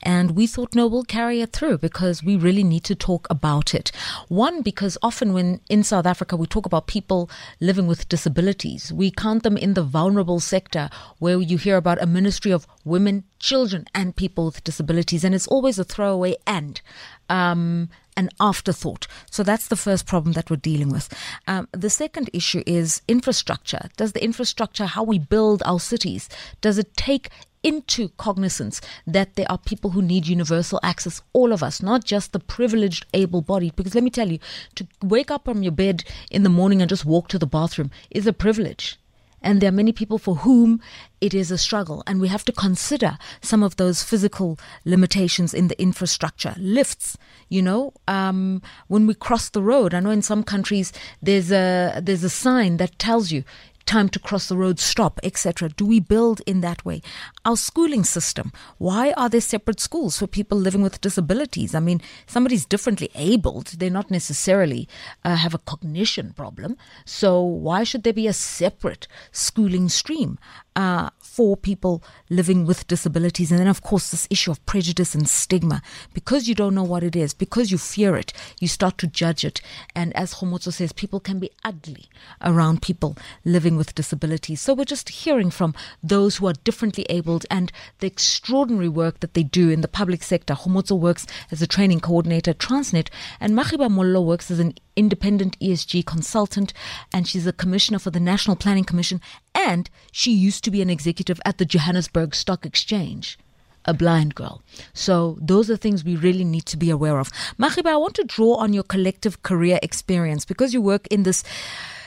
and 0.00 0.36
we 0.36 0.46
thought, 0.46 0.76
no, 0.76 0.86
we'll 0.86 1.02
carry 1.02 1.40
it 1.40 1.52
through 1.52 1.78
because 1.78 2.22
we 2.22 2.36
really 2.36 2.62
need 2.62 2.84
to 2.84 2.94
talk 2.94 3.26
about 3.28 3.74
it. 3.74 3.90
One, 4.28 4.62
because 4.62 4.96
often 5.02 5.32
when 5.32 5.60
in 5.68 5.82
South 5.82 6.06
Africa 6.06 6.36
we 6.36 6.46
talk 6.46 6.66
about 6.66 6.86
people 6.86 7.28
living 7.58 7.88
with 7.88 8.08
disabilities, 8.08 8.92
we 8.92 9.10
count 9.10 9.42
them 9.42 9.56
in 9.56 9.74
the 9.74 9.82
vulnerable 9.82 10.38
sector 10.38 10.88
where 11.18 11.40
you 11.40 11.58
hear 11.58 11.76
about 11.76 12.00
a 12.00 12.06
ministry 12.06 12.52
of 12.52 12.68
women, 12.84 13.24
children, 13.40 13.86
and 13.92 14.14
people 14.14 14.44
with 14.44 14.62
disabilities, 14.62 15.24
and 15.24 15.34
it's 15.34 15.48
always 15.48 15.80
a 15.80 15.84
throwaway 15.84 16.36
and. 16.46 16.80
Um, 17.28 17.88
an 18.16 18.30
afterthought. 18.40 19.06
So 19.30 19.42
that's 19.42 19.68
the 19.68 19.76
first 19.76 20.06
problem 20.06 20.32
that 20.32 20.50
we're 20.50 20.56
dealing 20.56 20.90
with. 20.90 21.12
Um, 21.46 21.68
the 21.72 21.90
second 21.90 22.30
issue 22.32 22.62
is 22.66 23.02
infrastructure. 23.08 23.88
Does 23.96 24.12
the 24.12 24.24
infrastructure, 24.24 24.86
how 24.86 25.02
we 25.02 25.18
build 25.18 25.62
our 25.64 25.80
cities, 25.80 26.28
does 26.60 26.78
it 26.78 26.96
take 26.96 27.30
into 27.62 28.08
cognizance 28.10 28.80
that 29.06 29.36
there 29.36 29.50
are 29.50 29.58
people 29.58 29.90
who 29.90 30.02
need 30.02 30.26
universal 30.26 30.80
access, 30.82 31.22
all 31.32 31.52
of 31.52 31.62
us, 31.62 31.82
not 31.82 32.04
just 32.04 32.32
the 32.32 32.40
privileged, 32.40 33.06
able 33.14 33.40
bodied. 33.40 33.76
Because 33.76 33.94
let 33.94 34.04
me 34.04 34.10
tell 34.10 34.30
you, 34.30 34.38
to 34.74 34.86
wake 35.02 35.30
up 35.30 35.44
from 35.44 35.62
your 35.62 35.72
bed 35.72 36.04
in 36.30 36.42
the 36.42 36.48
morning 36.48 36.82
and 36.82 36.88
just 36.88 37.04
walk 37.04 37.28
to 37.28 37.38
the 37.38 37.46
bathroom 37.46 37.90
is 38.10 38.26
a 38.26 38.32
privilege. 38.32 38.98
And 39.42 39.60
there 39.60 39.68
are 39.68 39.72
many 39.72 39.92
people 39.92 40.18
for 40.18 40.36
whom 40.36 40.80
it 41.20 41.34
is 41.34 41.50
a 41.50 41.58
struggle. 41.58 42.02
And 42.06 42.20
we 42.20 42.28
have 42.28 42.44
to 42.46 42.52
consider 42.52 43.18
some 43.40 43.62
of 43.62 43.76
those 43.76 44.02
physical 44.02 44.58
limitations 44.84 45.54
in 45.54 45.68
the 45.68 45.80
infrastructure. 45.80 46.54
Lifts, 46.58 47.16
you 47.48 47.62
know, 47.62 47.92
um, 48.08 48.62
when 48.88 49.06
we 49.06 49.14
cross 49.14 49.48
the 49.48 49.62
road, 49.62 49.94
I 49.94 50.00
know 50.00 50.10
in 50.10 50.22
some 50.22 50.42
countries 50.42 50.92
there's 51.20 51.52
a, 51.52 52.00
there's 52.02 52.24
a 52.24 52.30
sign 52.30 52.76
that 52.78 52.98
tells 52.98 53.30
you 53.30 53.44
time 53.84 54.08
to 54.10 54.18
cross 54.18 54.48
the 54.48 54.56
road, 54.56 54.78
stop, 54.78 55.20
etc. 55.22 55.68
Do 55.70 55.86
we 55.86 56.00
build 56.00 56.40
in 56.46 56.60
that 56.60 56.84
way? 56.84 57.02
Our 57.44 57.56
schooling 57.56 58.04
system. 58.04 58.52
Why 58.78 59.12
are 59.12 59.28
there 59.28 59.40
separate 59.40 59.80
schools 59.80 60.18
for 60.18 60.26
people 60.26 60.58
living 60.58 60.82
with 60.82 61.00
disabilities? 61.00 61.74
I 61.74 61.80
mean, 61.80 62.00
somebody's 62.26 62.64
differently 62.64 63.10
abled. 63.14 63.66
They're 63.78 63.90
not 63.90 64.10
necessarily 64.10 64.88
uh, 65.24 65.36
have 65.36 65.54
a 65.54 65.58
cognition 65.58 66.32
problem. 66.32 66.76
So 67.04 67.40
why 67.40 67.84
should 67.84 68.02
there 68.02 68.12
be 68.12 68.26
a 68.26 68.32
separate 68.32 69.06
schooling 69.30 69.88
stream? 69.88 70.38
Uh, 70.74 71.10
for 71.32 71.56
people 71.56 72.02
living 72.28 72.66
with 72.66 72.86
disabilities. 72.86 73.50
And 73.50 73.58
then, 73.58 73.66
of 73.66 73.80
course, 73.80 74.10
this 74.10 74.26
issue 74.28 74.50
of 74.50 74.64
prejudice 74.66 75.14
and 75.14 75.26
stigma. 75.26 75.80
Because 76.12 76.46
you 76.46 76.54
don't 76.54 76.74
know 76.74 76.82
what 76.82 77.02
it 77.02 77.16
is, 77.16 77.32
because 77.32 77.70
you 77.70 77.78
fear 77.78 78.16
it, 78.16 78.34
you 78.60 78.68
start 78.68 78.98
to 78.98 79.06
judge 79.06 79.42
it. 79.42 79.62
And 79.94 80.14
as 80.14 80.34
Kgomotso 80.34 80.72
says, 80.72 80.92
people 80.92 81.20
can 81.20 81.38
be 81.38 81.50
ugly 81.64 82.10
around 82.42 82.82
people 82.82 83.16
living 83.46 83.76
with 83.76 83.94
disabilities. 83.94 84.60
So 84.60 84.74
we're 84.74 84.84
just 84.84 85.08
hearing 85.08 85.50
from 85.50 85.74
those 86.02 86.36
who 86.36 86.46
are 86.48 86.52
differently 86.64 87.06
abled 87.08 87.46
and 87.50 87.72
the 88.00 88.06
extraordinary 88.06 88.88
work 88.88 89.20
that 89.20 89.32
they 89.32 89.42
do 89.42 89.70
in 89.70 89.80
the 89.80 89.88
public 89.88 90.22
sector. 90.22 90.54
Kgomotso 90.54 90.98
works 90.98 91.26
as 91.50 91.62
a 91.62 91.66
training 91.66 92.00
coordinator 92.00 92.50
at 92.50 92.58
Transnet, 92.58 93.08
and 93.40 93.54
Makhiba 93.54 93.90
Mollo 93.90 94.20
works 94.20 94.50
as 94.50 94.58
an 94.58 94.74
independent 94.96 95.58
ESG 95.60 96.04
consultant, 96.04 96.74
and 97.12 97.26
she's 97.26 97.46
a 97.46 97.52
commissioner 97.52 97.98
for 97.98 98.10
the 98.10 98.20
National 98.20 98.56
Planning 98.56 98.84
Commission, 98.84 99.20
and 99.62 99.88
she 100.10 100.32
used 100.32 100.64
to 100.64 100.70
be 100.70 100.82
an 100.82 100.90
executive 100.90 101.40
at 101.44 101.58
the 101.58 101.64
Johannesburg 101.64 102.34
Stock 102.34 102.66
Exchange. 102.66 103.38
A 103.84 103.92
blind 103.92 104.36
girl. 104.36 104.62
So, 104.94 105.36
those 105.40 105.68
are 105.68 105.76
things 105.76 106.04
we 106.04 106.14
really 106.14 106.44
need 106.44 106.66
to 106.66 106.76
be 106.76 106.88
aware 106.88 107.18
of. 107.18 107.30
Makhiba, 107.58 107.86
I 107.86 107.96
want 107.96 108.14
to 108.14 108.22
draw 108.22 108.54
on 108.54 108.72
your 108.72 108.84
collective 108.84 109.42
career 109.42 109.80
experience 109.82 110.44
because 110.44 110.72
you 110.72 110.80
work 110.80 111.08
in 111.08 111.24
this 111.24 111.42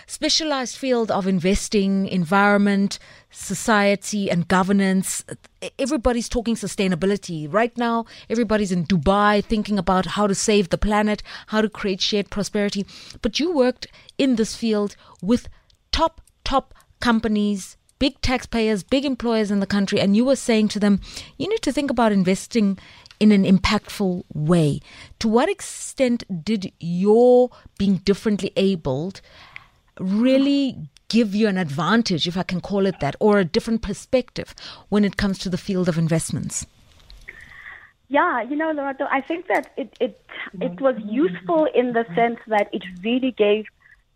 specialized 0.07 0.77
field 0.77 1.11
of 1.11 1.27
investing, 1.27 2.07
environment, 2.07 2.99
society, 3.31 4.29
and 4.29 4.47
governance. 4.47 5.25
Everybody's 5.79 6.29
talking 6.29 6.55
sustainability. 6.55 7.51
Right 7.51 7.77
now, 7.77 8.05
everybody's 8.29 8.71
in 8.71 8.85
Dubai 8.85 9.43
thinking 9.43 9.77
about 9.77 10.05
how 10.05 10.27
to 10.27 10.35
save 10.35 10.69
the 10.69 10.77
planet, 10.77 11.23
how 11.47 11.61
to 11.61 11.69
create 11.69 12.01
shared 12.01 12.29
prosperity. 12.29 12.85
But 13.21 13.39
you 13.39 13.51
worked 13.51 13.87
in 14.17 14.35
this 14.35 14.55
field 14.55 14.95
with 15.21 15.49
top, 15.91 16.21
top 16.43 16.73
companies, 16.99 17.77
big 17.99 18.19
taxpayers, 18.21 18.83
big 18.83 19.05
employers 19.05 19.51
in 19.51 19.59
the 19.59 19.67
country, 19.67 19.99
and 19.99 20.15
you 20.15 20.25
were 20.25 20.35
saying 20.35 20.67
to 20.69 20.79
them, 20.79 20.99
you 21.37 21.47
need 21.47 21.61
to 21.61 21.71
think 21.71 21.89
about 21.89 22.11
investing 22.11 22.77
in 23.19 23.31
an 23.31 23.43
impactful 23.43 24.23
way. 24.33 24.79
To 25.19 25.27
what 25.27 25.49
extent 25.49 26.23
did 26.43 26.71
your 26.79 27.49
being 27.77 27.97
differently 27.97 28.51
abled 28.55 29.21
really 29.99 30.77
give 31.07 31.33
you 31.33 31.47
an 31.47 31.57
advantage, 31.57 32.27
if 32.27 32.35
I 32.35 32.43
can 32.43 32.59
call 32.59 32.85
it 32.85 32.99
that, 32.99 33.15
or 33.19 33.39
a 33.39 33.45
different 33.45 33.81
perspective 33.81 34.53
when 34.89 35.05
it 35.05 35.17
comes 35.17 35.37
to 35.39 35.49
the 35.49 35.57
field 35.57 35.87
of 35.87 35.97
investments? 35.97 36.65
Yeah, 38.07 38.41
you 38.43 38.55
know, 38.55 38.71
Lerato, 38.71 39.07
I 39.09 39.21
think 39.21 39.47
that 39.47 39.71
it, 39.77 39.95
it 39.99 40.21
it 40.61 40.75
mm-hmm. 40.75 40.83
was 40.83 40.95
useful 41.05 41.67
in 41.73 41.93
the 41.93 42.05
sense 42.15 42.39
that 42.47 42.69
it 42.71 42.83
really 43.03 43.31
gave 43.31 43.65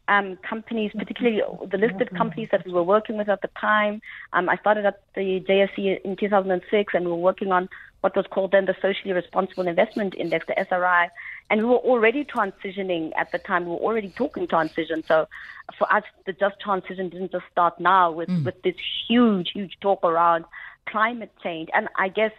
um, 0.09 0.37
companies, 0.37 0.91
particularly 0.97 1.41
the 1.69 1.77
listed 1.77 2.09
companies 2.17 2.49
that 2.51 2.65
we 2.65 2.73
were 2.73 2.83
working 2.83 3.15
with 3.15 3.29
at 3.29 3.41
the 3.41 3.49
time. 3.59 4.01
Um, 4.33 4.49
I 4.49 4.57
started 4.57 4.85
at 4.85 5.01
the 5.15 5.39
JSE 5.47 6.01
in 6.03 6.15
2006, 6.15 6.93
and 6.93 7.05
we 7.05 7.11
were 7.11 7.17
working 7.17 7.51
on 7.51 7.69
what 8.01 8.15
was 8.15 8.25
called 8.31 8.51
then 8.51 8.65
the 8.65 8.75
Socially 8.81 9.13
Responsible 9.13 9.67
Investment 9.67 10.15
Index, 10.17 10.47
the 10.47 10.57
SRI. 10.57 11.09
And 11.49 11.61
we 11.61 11.67
were 11.67 11.77
already 11.77 12.25
transitioning 12.25 13.11
at 13.17 13.31
the 13.31 13.37
time. 13.37 13.65
We 13.65 13.71
were 13.71 13.77
already 13.77 14.09
talking 14.09 14.47
transition. 14.47 15.03
So 15.07 15.27
for 15.77 15.91
us, 15.93 16.03
the 16.25 16.33
just 16.33 16.59
transition 16.59 17.09
didn't 17.09 17.31
just 17.31 17.45
start 17.51 17.79
now 17.79 18.11
with, 18.11 18.29
mm. 18.29 18.43
with 18.45 18.61
this 18.63 18.75
huge, 19.07 19.51
huge 19.53 19.77
talk 19.79 20.03
around 20.03 20.45
climate 20.87 21.31
change. 21.43 21.69
And 21.73 21.87
I 21.97 22.07
guess 22.07 22.31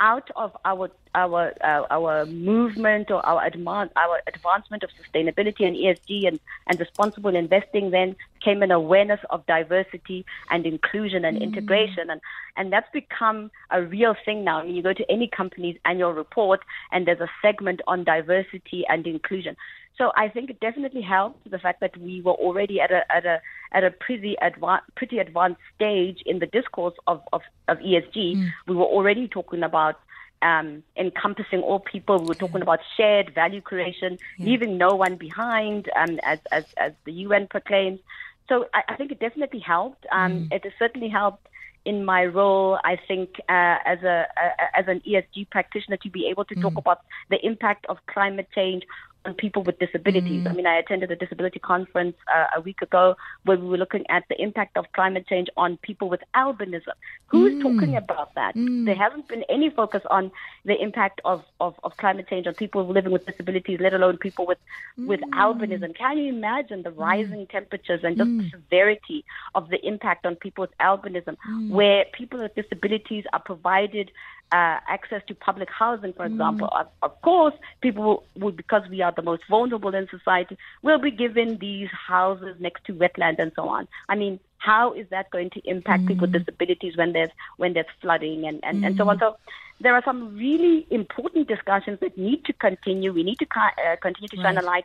out 0.00 0.30
of 0.36 0.56
our 0.64 0.90
our 1.14 1.52
uh, 1.62 1.84
our 1.90 2.26
movement 2.26 3.10
or 3.10 3.24
our 3.24 3.48
advan- 3.48 3.90
our 3.96 4.20
advancement 4.26 4.82
of 4.82 4.90
sustainability 4.90 5.66
and 5.66 5.76
ESG 5.76 6.28
and, 6.28 6.40
and 6.66 6.78
responsible 6.80 7.34
investing 7.34 7.90
then 7.90 8.16
came 8.40 8.62
an 8.62 8.70
awareness 8.70 9.20
of 9.30 9.44
diversity 9.46 10.24
and 10.50 10.66
inclusion 10.66 11.24
and 11.24 11.38
mm. 11.38 11.42
integration 11.42 12.10
and 12.10 12.20
and 12.56 12.72
that's 12.72 12.90
become 12.92 13.50
a 13.70 13.82
real 13.82 14.14
thing 14.24 14.44
now. 14.44 14.60
I 14.60 14.64
mean, 14.64 14.74
you 14.74 14.82
go 14.82 14.92
to 14.92 15.10
any 15.10 15.28
company's 15.28 15.78
annual 15.84 16.12
report 16.12 16.60
and 16.92 17.06
there's 17.06 17.20
a 17.20 17.30
segment 17.42 17.80
on 17.86 18.04
diversity 18.04 18.84
and 18.88 19.06
inclusion. 19.06 19.56
So 19.98 20.12
I 20.14 20.28
think 20.28 20.50
it 20.50 20.60
definitely 20.60 21.00
helped 21.00 21.50
the 21.50 21.58
fact 21.58 21.80
that 21.80 21.96
we 21.96 22.20
were 22.20 22.32
already 22.32 22.80
at 22.80 22.90
a 22.90 23.10
at 23.14 23.24
a 23.24 23.40
at 23.72 23.82
a 23.82 23.90
pretty 23.90 24.36
advanced 24.42 24.84
pretty 24.94 25.18
advanced 25.18 25.60
stage 25.74 26.22
in 26.26 26.38
the 26.38 26.46
discourse 26.46 26.94
of 27.06 27.22
of, 27.32 27.42
of 27.68 27.78
ESG. 27.78 28.36
Mm. 28.36 28.52
We 28.66 28.74
were 28.74 28.84
already 28.84 29.26
talking 29.26 29.62
about 29.62 29.98
um, 30.46 30.82
encompassing 30.96 31.60
all 31.60 31.80
people. 31.80 32.18
We 32.18 32.26
were 32.26 32.42
talking 32.44 32.62
about 32.62 32.80
shared 32.96 33.34
value 33.34 33.60
creation, 33.60 34.18
yeah. 34.38 34.46
leaving 34.46 34.78
no 34.78 34.90
one 34.94 35.16
behind, 35.16 35.90
um, 36.00 36.18
as, 36.22 36.38
as 36.52 36.64
as 36.76 36.92
the 37.04 37.12
UN 37.24 37.46
proclaims. 37.48 38.00
So 38.48 38.66
I, 38.72 38.82
I 38.90 38.96
think 38.96 39.10
it 39.12 39.18
definitely 39.18 39.60
helped. 39.60 40.06
Um, 40.12 40.32
mm. 40.32 40.52
It 40.56 40.62
has 40.64 40.72
certainly 40.78 41.08
helped 41.08 41.46
in 41.84 42.04
my 42.04 42.24
role, 42.24 42.78
I 42.84 42.98
think, 43.08 43.28
uh, 43.48 43.78
as 43.92 44.00
a, 44.02 44.26
a, 44.44 44.78
as 44.78 44.86
an 44.88 45.00
ESG 45.08 45.50
practitioner, 45.50 45.98
to 45.98 46.10
be 46.10 46.26
able 46.30 46.44
to 46.44 46.54
mm. 46.54 46.62
talk 46.62 46.76
about 46.76 47.00
the 47.30 47.38
impact 47.50 47.86
of 47.88 47.96
climate 48.06 48.48
change 48.54 48.82
on 49.26 49.34
people 49.34 49.62
with 49.62 49.78
disabilities. 49.78 50.44
Mm. 50.44 50.50
I 50.50 50.52
mean, 50.52 50.66
I 50.66 50.76
attended 50.76 51.10
a 51.10 51.16
disability 51.16 51.58
conference 51.58 52.16
uh, 52.34 52.46
a 52.56 52.60
week 52.60 52.80
ago 52.82 53.16
where 53.44 53.56
we 53.56 53.66
were 53.66 53.76
looking 53.76 54.04
at 54.08 54.24
the 54.28 54.40
impact 54.40 54.76
of 54.76 54.90
climate 54.92 55.26
change 55.26 55.48
on 55.56 55.76
people 55.78 56.08
with 56.08 56.22
albinism. 56.34 56.94
Who's 57.26 57.54
mm. 57.54 57.62
talking 57.62 57.96
about 57.96 58.34
that? 58.34 58.54
Mm. 58.54 58.86
There 58.86 58.94
hasn't 58.94 59.28
been 59.28 59.44
any 59.48 59.70
focus 59.70 60.02
on 60.10 60.30
the 60.64 60.80
impact 60.80 61.20
of, 61.24 61.44
of, 61.60 61.74
of, 61.82 61.96
climate 61.96 62.28
change 62.28 62.46
on 62.46 62.54
people 62.54 62.86
living 62.86 63.12
with 63.12 63.26
disabilities, 63.26 63.80
let 63.80 63.94
alone 63.94 64.16
people 64.16 64.46
with, 64.46 64.58
with 64.96 65.20
mm. 65.20 65.30
albinism. 65.30 65.94
Can 65.96 66.18
you 66.18 66.28
imagine 66.32 66.82
the 66.82 66.90
mm. 66.90 66.98
rising 66.98 67.46
temperatures 67.46 68.00
and 68.04 68.16
just 68.16 68.30
the 68.30 68.44
mm. 68.44 68.50
severity 68.50 69.24
of 69.54 69.68
the 69.70 69.84
impact 69.86 70.24
on 70.24 70.36
people 70.36 70.62
with 70.62 70.78
albinism, 70.78 71.36
where 71.68 72.04
people 72.12 72.40
with 72.40 72.54
disabilities 72.54 73.24
are 73.32 73.40
provided 73.40 74.10
uh, 74.52 74.78
access 74.88 75.22
to 75.26 75.34
public 75.34 75.68
housing, 75.70 76.12
for 76.12 76.24
example. 76.24 76.68
Mm. 76.72 76.80
Of, 76.80 76.86
of, 77.02 77.22
course, 77.22 77.54
people 77.80 78.24
will, 78.36 78.52
because 78.52 78.88
we 78.88 79.02
are 79.02 79.12
the 79.12 79.22
most 79.22 79.42
vulnerable 79.48 79.94
in 79.94 80.08
society, 80.08 80.56
will 80.82 80.98
be 80.98 81.10
given 81.10 81.58
these 81.58 81.88
houses 81.90 82.56
next 82.60 82.84
to 82.84 82.92
wetlands 82.92 83.38
and 83.38 83.52
so 83.56 83.68
on. 83.68 83.88
I 84.08 84.14
mean, 84.14 84.38
how 84.58 84.92
is 84.92 85.08
that 85.10 85.30
going 85.30 85.50
to 85.50 85.60
impact 85.68 86.04
mm. 86.04 86.08
people 86.08 86.28
with 86.28 86.32
disabilities 86.32 86.96
when 86.96 87.12
there's 87.12 87.30
when 87.56 87.72
there's 87.72 87.86
flooding 88.00 88.46
and, 88.46 88.60
and, 88.62 88.82
mm. 88.82 88.86
and 88.86 88.96
so 88.96 89.08
on? 89.08 89.16
Mm. 89.16 89.20
So 89.20 89.36
there 89.80 89.94
are 89.94 90.02
some 90.04 90.36
really 90.36 90.86
important 90.90 91.48
discussions 91.48 92.00
that 92.00 92.16
need 92.16 92.44
to 92.46 92.52
continue. 92.52 93.12
We 93.12 93.22
need 93.22 93.38
to 93.40 93.46
uh, 93.56 93.96
continue 94.00 94.28
to 94.28 94.36
shine 94.36 94.58
a 94.58 94.62
light 94.62 94.84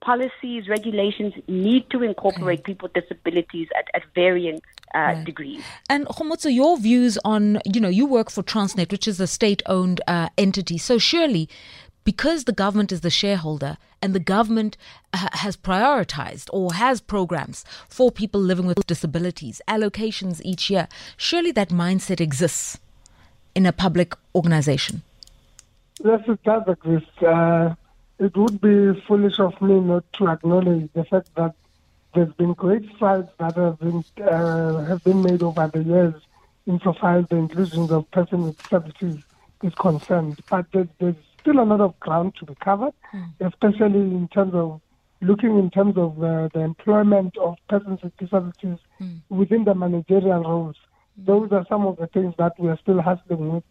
policies, 0.00 0.68
regulations 0.68 1.34
need 1.48 1.88
to 1.90 2.02
incorporate 2.02 2.60
okay. 2.60 2.72
people 2.72 2.90
with 2.92 3.04
disabilities 3.04 3.68
at, 3.76 3.86
at 3.94 4.02
varying 4.14 4.60
uh, 4.94 4.98
right. 4.98 5.24
degrees. 5.24 5.62
And 5.90 6.06
Kgomotso, 6.06 6.52
your 6.52 6.78
views 6.78 7.18
on, 7.24 7.60
you 7.64 7.80
know, 7.80 7.88
you 7.88 8.06
work 8.06 8.30
for 8.30 8.42
Transnet, 8.42 8.90
which 8.90 9.08
is 9.08 9.20
a 9.20 9.26
state 9.26 9.62
owned 9.66 10.00
uh, 10.06 10.28
entity. 10.38 10.78
So 10.78 10.98
surely, 10.98 11.48
because 12.04 12.44
the 12.44 12.52
government 12.52 12.90
is 12.92 13.02
the 13.02 13.10
shareholder 13.10 13.76
and 14.00 14.14
the 14.14 14.20
government 14.20 14.76
ha- 15.14 15.28
has 15.32 15.56
prioritized 15.56 16.48
or 16.52 16.72
has 16.74 17.00
programs 17.00 17.64
for 17.88 18.10
people 18.10 18.40
living 18.40 18.66
with 18.66 18.86
disabilities, 18.86 19.60
allocations 19.68 20.40
each 20.44 20.70
year, 20.70 20.88
surely 21.16 21.52
that 21.52 21.68
mindset 21.68 22.20
exists 22.20 22.78
in 23.54 23.66
a 23.66 23.72
public 23.72 24.14
organization. 24.34 25.02
Yes, 26.02 26.20
it 26.28 26.42
does 26.44 26.62
exist. 26.68 27.22
Uh, 27.22 27.74
it 28.18 28.36
would 28.36 28.60
be 28.60 29.00
foolish 29.06 29.38
of 29.38 29.60
me 29.62 29.78
not 29.80 30.04
to 30.14 30.28
acknowledge 30.28 30.90
the 30.92 31.04
fact 31.04 31.34
that 31.36 31.54
there's 32.14 32.32
been 32.34 32.54
great 32.54 32.84
strides 32.94 33.28
that 33.38 33.54
have 33.56 33.78
been 33.78 34.04
uh, 34.22 34.84
have 34.84 35.04
been 35.04 35.22
made 35.22 35.42
over 35.42 35.70
the 35.72 35.82
years 35.82 36.14
insofar 36.66 37.18
as 37.18 37.28
the 37.28 37.36
inclusion 37.36 37.90
of 37.90 38.10
persons 38.10 38.46
with 38.46 38.58
disabilities 38.58 39.22
is 39.62 39.74
concerned. 39.74 40.40
But 40.48 40.66
there's, 40.72 40.88
there's, 40.98 41.16
still 41.40 41.60
a 41.60 41.62
lot 41.62 41.80
of 41.80 41.98
ground 42.00 42.34
to 42.34 42.44
be 42.44 42.54
covered, 42.56 42.92
mm. 43.14 43.32
especially 43.40 44.00
in 44.00 44.28
terms 44.28 44.52
of 44.54 44.80
looking 45.20 45.56
in 45.56 45.70
terms 45.70 45.96
of 45.96 46.22
uh, 46.22 46.48
the 46.52 46.60
employment 46.60 47.38
of 47.38 47.56
persons 47.68 48.02
with 48.02 48.14
disabilities 48.16 48.78
mm. 49.00 49.20
within 49.28 49.62
the 49.64 49.74
managerial 49.74 50.42
roles. 50.42 50.76
Mm. 51.20 51.26
Those 51.26 51.52
are 51.52 51.64
some 51.68 51.86
of 51.86 51.96
the 51.96 52.08
things 52.08 52.34
that 52.38 52.58
we 52.58 52.68
are 52.68 52.78
still 52.78 53.00
hassling 53.00 53.52
with 53.52 53.64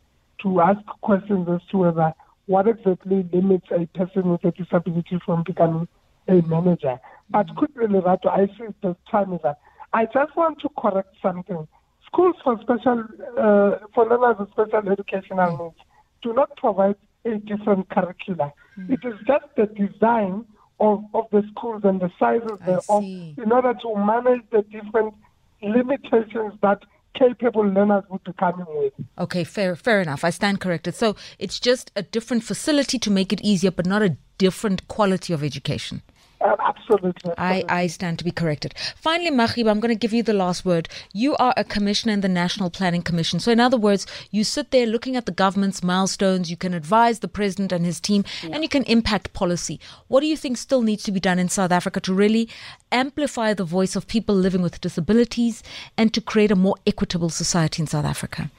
to 0.44 0.62
ask 0.62 0.84
questions 1.02 1.48
as 1.50 1.62
to 1.70 1.78
whether 1.80 2.14
what 2.48 2.68
exactly 2.68 3.28
limits 3.32 3.68
a 3.72 3.86
person 3.98 4.30
with 4.32 4.44
a 4.44 4.52
disability 4.52 5.20
from 5.26 5.44
becoming 5.44 5.88
a 6.28 6.42
manager. 6.44 7.00
But 7.30 7.54
quickly, 7.56 7.86
Rato, 7.88 8.28
I 8.28 8.48
see 8.58 8.74
the 8.82 8.96
time 9.12 9.34
is 9.34 9.42
up. 9.44 9.60
I 9.94 10.06
just 10.06 10.36
want 10.36 10.60
to 10.62 10.70
correct 10.78 11.16
something. 11.22 11.68
Schools 12.06 12.36
for 12.44 12.60
special, 12.62 13.04
uh, 13.38 13.86
for 13.94 14.06
learners 14.10 14.38
with 14.40 14.52
special 14.52 14.90
educational 14.92 15.58
needs 15.58 15.86
do 16.22 16.34
not 16.34 16.56
provide 16.58 16.96
a 17.26 17.38
different 17.38 17.90
curricula. 17.90 18.54
Mm. 18.78 18.92
It 18.92 19.00
is 19.06 19.16
just 19.28 19.46
the 19.56 19.66
design 19.66 20.46
of, 20.80 21.04
of 21.14 21.26
the 21.32 21.44
schools 21.52 21.82
and 21.84 22.00
the 22.00 22.12
sizes 22.20 22.60
thereof 22.66 23.04
in 23.04 23.52
order 23.52 23.74
to 23.74 23.96
manage 23.96 24.44
the 24.52 24.62
different 24.64 25.14
limitations 25.62 26.54
that 26.62 26.80
learners 27.20 28.04
with. 28.10 28.94
Okay, 29.18 29.44
fair, 29.44 29.76
fair 29.76 30.02
enough. 30.02 30.24
I 30.24 30.30
stand 30.30 30.60
corrected. 30.60 30.96
So 30.96 31.16
it's 31.40 31.60
just 31.60 31.92
a 31.96 32.02
different 32.04 32.44
facility 32.44 33.00
to 33.00 33.12
make 33.12 33.34
it 33.34 33.42
easier, 33.42 33.72
but 33.72 33.86
not 33.86 34.02
a 34.02 34.18
different 34.38 34.88
quality 34.88 35.34
of 35.34 35.44
education. 35.44 36.02
Uh, 36.40 36.56
absolutely. 36.60 37.34
I, 37.38 37.64
I 37.68 37.88
stand 37.88 38.20
to 38.20 38.24
be 38.24 38.32
corrected. 38.32 38.76
Finally, 38.96 39.32
Makhiba, 39.32 39.72
I'm 39.72 39.80
going 39.80 39.94
to 39.94 40.00
give 40.00 40.14
you 40.14 40.22
the 40.22 40.34
last 40.34 40.64
word. 40.66 40.88
You 41.12 41.36
are 41.38 41.54
a 41.58 41.64
commissioner 41.64 42.14
in 42.14 42.22
the 42.22 42.30
National 42.30 42.70
Planning 42.70 43.02
Commission. 43.02 43.40
So, 43.40 43.52
in 43.52 43.60
other 43.60 43.78
words, 43.78 44.06
you 44.30 44.44
sit 44.44 44.70
there 44.70 44.86
looking 44.86 45.16
at 45.16 45.26
the 45.26 45.32
government's 45.32 45.82
milestones, 45.82 46.52
you 46.52 46.58
can 46.58 46.74
advise 46.74 47.20
the 47.20 47.28
president 47.28 47.72
and 47.72 47.86
his 47.86 48.00
team, 48.00 48.24
yeah. 48.44 48.52
and 48.54 48.64
you 48.64 48.70
can 48.70 48.84
impact 48.84 49.34
policy. 49.34 49.80
What 50.08 50.20
do 50.20 50.28
you 50.28 50.38
think 50.38 50.58
still 50.58 50.84
needs 50.84 51.04
to 51.04 51.12
be 51.12 51.20
done 51.20 51.40
in 51.40 51.50
South 51.50 51.72
Africa 51.72 52.00
to 52.02 52.14
really 52.14 52.50
amplify 52.92 53.54
the 53.54 53.64
voice 53.64 53.96
of 53.96 54.08
people 54.08 54.36
living 54.36 54.62
with 54.62 54.80
disabilities 54.80 55.64
and 55.98 56.14
to 56.14 56.22
create 56.22 56.52
a 56.52 56.56
more 56.56 56.76
equitable 56.86 57.30
society 57.30 57.82
in 57.82 57.88
South 57.88 58.06
Africa? 58.06 58.52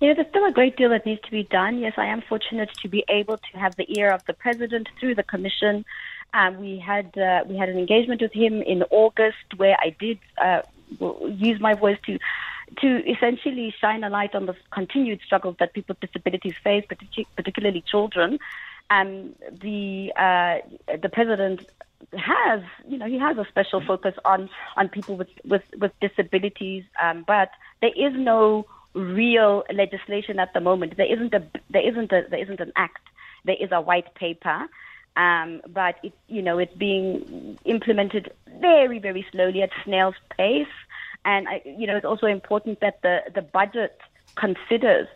You 0.00 0.08
know, 0.08 0.14
there's 0.14 0.26
still 0.30 0.44
a 0.44 0.50
great 0.50 0.76
deal 0.76 0.90
that 0.90 1.06
needs 1.06 1.22
to 1.22 1.30
be 1.30 1.44
done. 1.44 1.78
Yes, 1.78 1.92
I 1.96 2.06
am 2.06 2.22
fortunate 2.28 2.70
to 2.82 2.88
be 2.88 3.04
able 3.08 3.36
to 3.36 3.58
have 3.58 3.76
the 3.76 3.86
ear 3.96 4.10
of 4.10 4.24
the 4.26 4.32
president 4.32 4.88
through 4.98 5.14
the 5.14 5.22
commission 5.22 5.84
um, 6.34 6.58
we 6.58 6.78
had 6.78 7.16
uh, 7.16 7.44
we 7.46 7.56
had 7.56 7.68
an 7.68 7.78
engagement 7.78 8.20
with 8.20 8.32
him 8.32 8.62
in 8.62 8.82
August 8.90 9.56
where 9.56 9.76
I 9.80 9.94
did 9.98 10.18
uh, 10.42 10.62
use 11.28 11.60
my 11.60 11.74
voice 11.74 11.98
to 12.06 12.18
to 12.80 13.10
essentially 13.10 13.74
shine 13.80 14.02
a 14.02 14.08
light 14.08 14.34
on 14.34 14.46
the 14.46 14.56
continued 14.70 15.20
struggles 15.24 15.56
that 15.58 15.74
people 15.74 15.94
with 16.00 16.10
disabilities 16.10 16.54
face, 16.62 16.84
particularly 17.36 17.82
children. 17.82 18.38
Um, 18.90 19.34
the 19.60 20.12
uh, 20.16 20.96
the 20.96 21.08
president 21.08 21.66
has, 22.16 22.62
you 22.88 22.98
know, 22.98 23.06
he 23.06 23.18
has 23.18 23.36
a 23.38 23.44
special 23.48 23.80
focus 23.80 24.14
on 24.24 24.48
on 24.76 24.88
people 24.88 25.16
with 25.16 25.28
with, 25.44 25.62
with 25.78 25.92
disabilities, 26.00 26.84
um, 27.02 27.24
but 27.26 27.50
there 27.80 27.92
is 27.94 28.12
no 28.14 28.66
real 28.94 29.64
legislation 29.72 30.38
at 30.38 30.52
the 30.52 30.60
moment. 30.60 30.96
There 30.96 31.12
isn't 31.12 31.32
a 31.34 31.42
there 31.70 31.86
isn't 31.88 32.12
a 32.12 32.26
there 32.28 32.42
isn't 32.42 32.60
an 32.60 32.72
act. 32.76 33.02
There 33.44 33.56
is 33.58 33.70
a 33.72 33.80
white 33.80 34.14
paper 34.14 34.68
um, 35.16 35.60
but 35.68 35.96
it, 36.02 36.12
you 36.28 36.42
know, 36.42 36.58
it's 36.58 36.74
being 36.74 37.58
implemented 37.64 38.32
very, 38.60 38.98
very 38.98 39.26
slowly 39.30 39.62
at 39.62 39.70
snail's 39.84 40.14
pace. 40.36 40.66
And 41.24 41.48
I, 41.48 41.62
you 41.64 41.86
know, 41.86 41.96
it's 41.96 42.06
also 42.06 42.26
important 42.26 42.80
that 42.80 43.00
the 43.02 43.20
the 43.34 43.42
budget 43.42 43.98
considers 44.34 45.08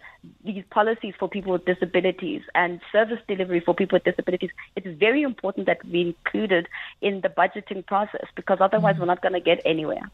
these 0.45 0.65
policies 0.71 1.15
for 1.19 1.29
people 1.29 1.53
with 1.53 1.65
disabilities 1.65 2.43
and 2.55 2.81
service 2.91 3.21
delivery 3.29 3.61
for 3.61 3.75
people 3.75 3.97
with 3.97 4.05
disabilities. 4.05 4.51
It's 4.75 4.87
very 4.99 5.23
important 5.23 5.67
that 5.67 5.85
we 5.85 6.01
included 6.01 6.69
in 7.01 7.21
the 7.21 7.29
budgeting 7.29 7.87
process 7.87 8.27
because 8.35 8.59
otherwise 8.61 8.95
mm-hmm. 8.95 9.03
we're 9.03 9.07
not 9.07 9.23
going 9.23 9.35
to 9.35 9.41
get 9.41 9.61
anywhere. 9.65 10.11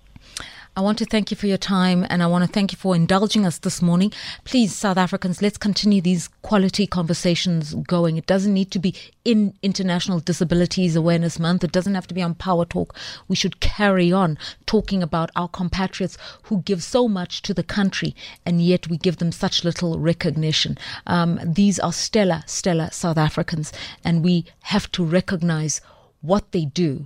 I 0.75 0.81
want 0.81 0.97
to 1.01 1.05
thank 1.05 1.31
you 1.31 1.37
for 1.37 1.47
your 1.49 1.59
time 1.59 2.07
and 2.09 2.23
I 2.23 2.27
want 2.27 2.47
to 2.47 2.51
thank 2.51 2.73
you 2.73 2.79
for 2.79 2.97
indulging 2.97 3.45
us 3.45 3.59
this 3.59 3.83
morning. 3.83 4.11
Please, 4.45 4.75
South 4.75 4.97
Africans, 4.97 5.43
let's 5.43 5.59
continue 5.59 6.01
these 6.01 6.29
quality 6.41 6.87
conversations 6.87 7.75
going. 7.75 8.17
It 8.17 8.25
doesn't 8.25 8.55
need 8.55 8.71
to 8.71 8.79
be 8.79 8.95
in 9.23 9.53
International 9.61 10.19
Disabilities 10.19 10.97
Awareness 10.97 11.39
Month. 11.39 11.63
It 11.63 11.73
doesn't 11.73 11.95
have 11.95 12.07
to 12.07 12.15
be 12.15 12.23
on 12.23 12.37
Power 12.37 12.65
Talk. 12.65 12.97
We 13.29 13.37
should 13.37 13.61
carry 13.61 14.13
on 14.13 14.39
talking 14.65 15.03
about 15.03 15.29
our 15.37 15.47
compatriots 15.47 16.17
who 16.45 16.63
give 16.63 16.83
so 16.83 17.07
much 17.07 17.43
to 17.43 17.53
the 17.53 17.63
country 17.63 18.17
and 18.47 18.63
yet 18.63 18.89
we 18.89 18.97
give 18.97 19.19
them 19.19 19.31
such 19.31 19.65
little 19.65 19.99
recognition. 19.99 20.79
Um, 21.07 21.39
these 21.45 21.79
are 21.81 21.93
stellar, 21.93 22.45
stellar 22.47 22.89
South 22.93 23.19
Africans 23.19 23.75
and 24.03 24.25
we 24.25 24.47
have 24.63 24.91
to 24.93 25.05
recognize 25.05 25.83
what 26.23 26.53
they 26.53 26.65
do 26.65 27.05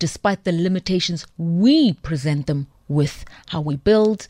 despite 0.00 0.42
the 0.42 0.50
limitations 0.50 1.28
we 1.38 1.92
present 1.92 2.48
them 2.48 2.66
with 2.88 3.24
how 3.48 3.60
we 3.60 3.76
build, 3.76 4.26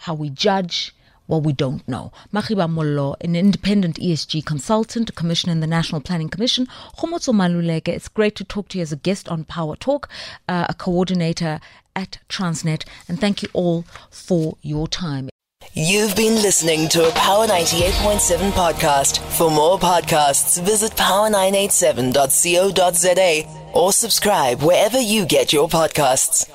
how 0.00 0.14
we 0.14 0.30
judge, 0.30 0.94
what 1.26 1.42
we 1.42 1.52
don't 1.52 1.86
know. 1.88 2.12
Makhiba 2.32 2.70
Mollo, 2.70 3.16
an 3.20 3.36
independent 3.36 3.96
ESG 3.96 4.44
consultant, 4.44 5.10
a 5.10 5.12
commissioner 5.12 5.52
in 5.52 5.60
the 5.60 5.66
National 5.66 6.00
Planning 6.00 6.28
Commission. 6.28 6.66
Kgomotso 6.98 7.34
Maluleke, 7.34 7.88
it's 7.88 8.08
great 8.08 8.36
to 8.36 8.44
talk 8.44 8.68
to 8.68 8.78
you 8.78 8.82
as 8.82 8.92
a 8.92 8.96
guest 8.96 9.28
on 9.28 9.42
Power 9.44 9.76
Talk, 9.76 10.08
uh, 10.48 10.66
a 10.68 10.74
coordinator 10.74 11.60
at 11.94 12.18
Transnet. 12.28 12.84
And 13.08 13.20
thank 13.20 13.42
you 13.42 13.48
all 13.52 13.84
for 14.10 14.56
your 14.62 14.88
time. 14.88 15.28
You've 15.74 16.14
been 16.16 16.36
listening 16.36 16.88
to 16.90 17.08
a 17.08 17.10
Power 17.12 17.46
98.7 17.46 18.50
podcast. 18.52 19.18
For 19.36 19.50
more 19.50 19.78
podcasts, 19.78 20.62
visit 20.62 20.92
power987.co.za 20.92 23.72
or 23.74 23.92
subscribe 23.92 24.62
wherever 24.62 25.00
you 25.00 25.26
get 25.26 25.52
your 25.52 25.68
podcasts. 25.68 26.48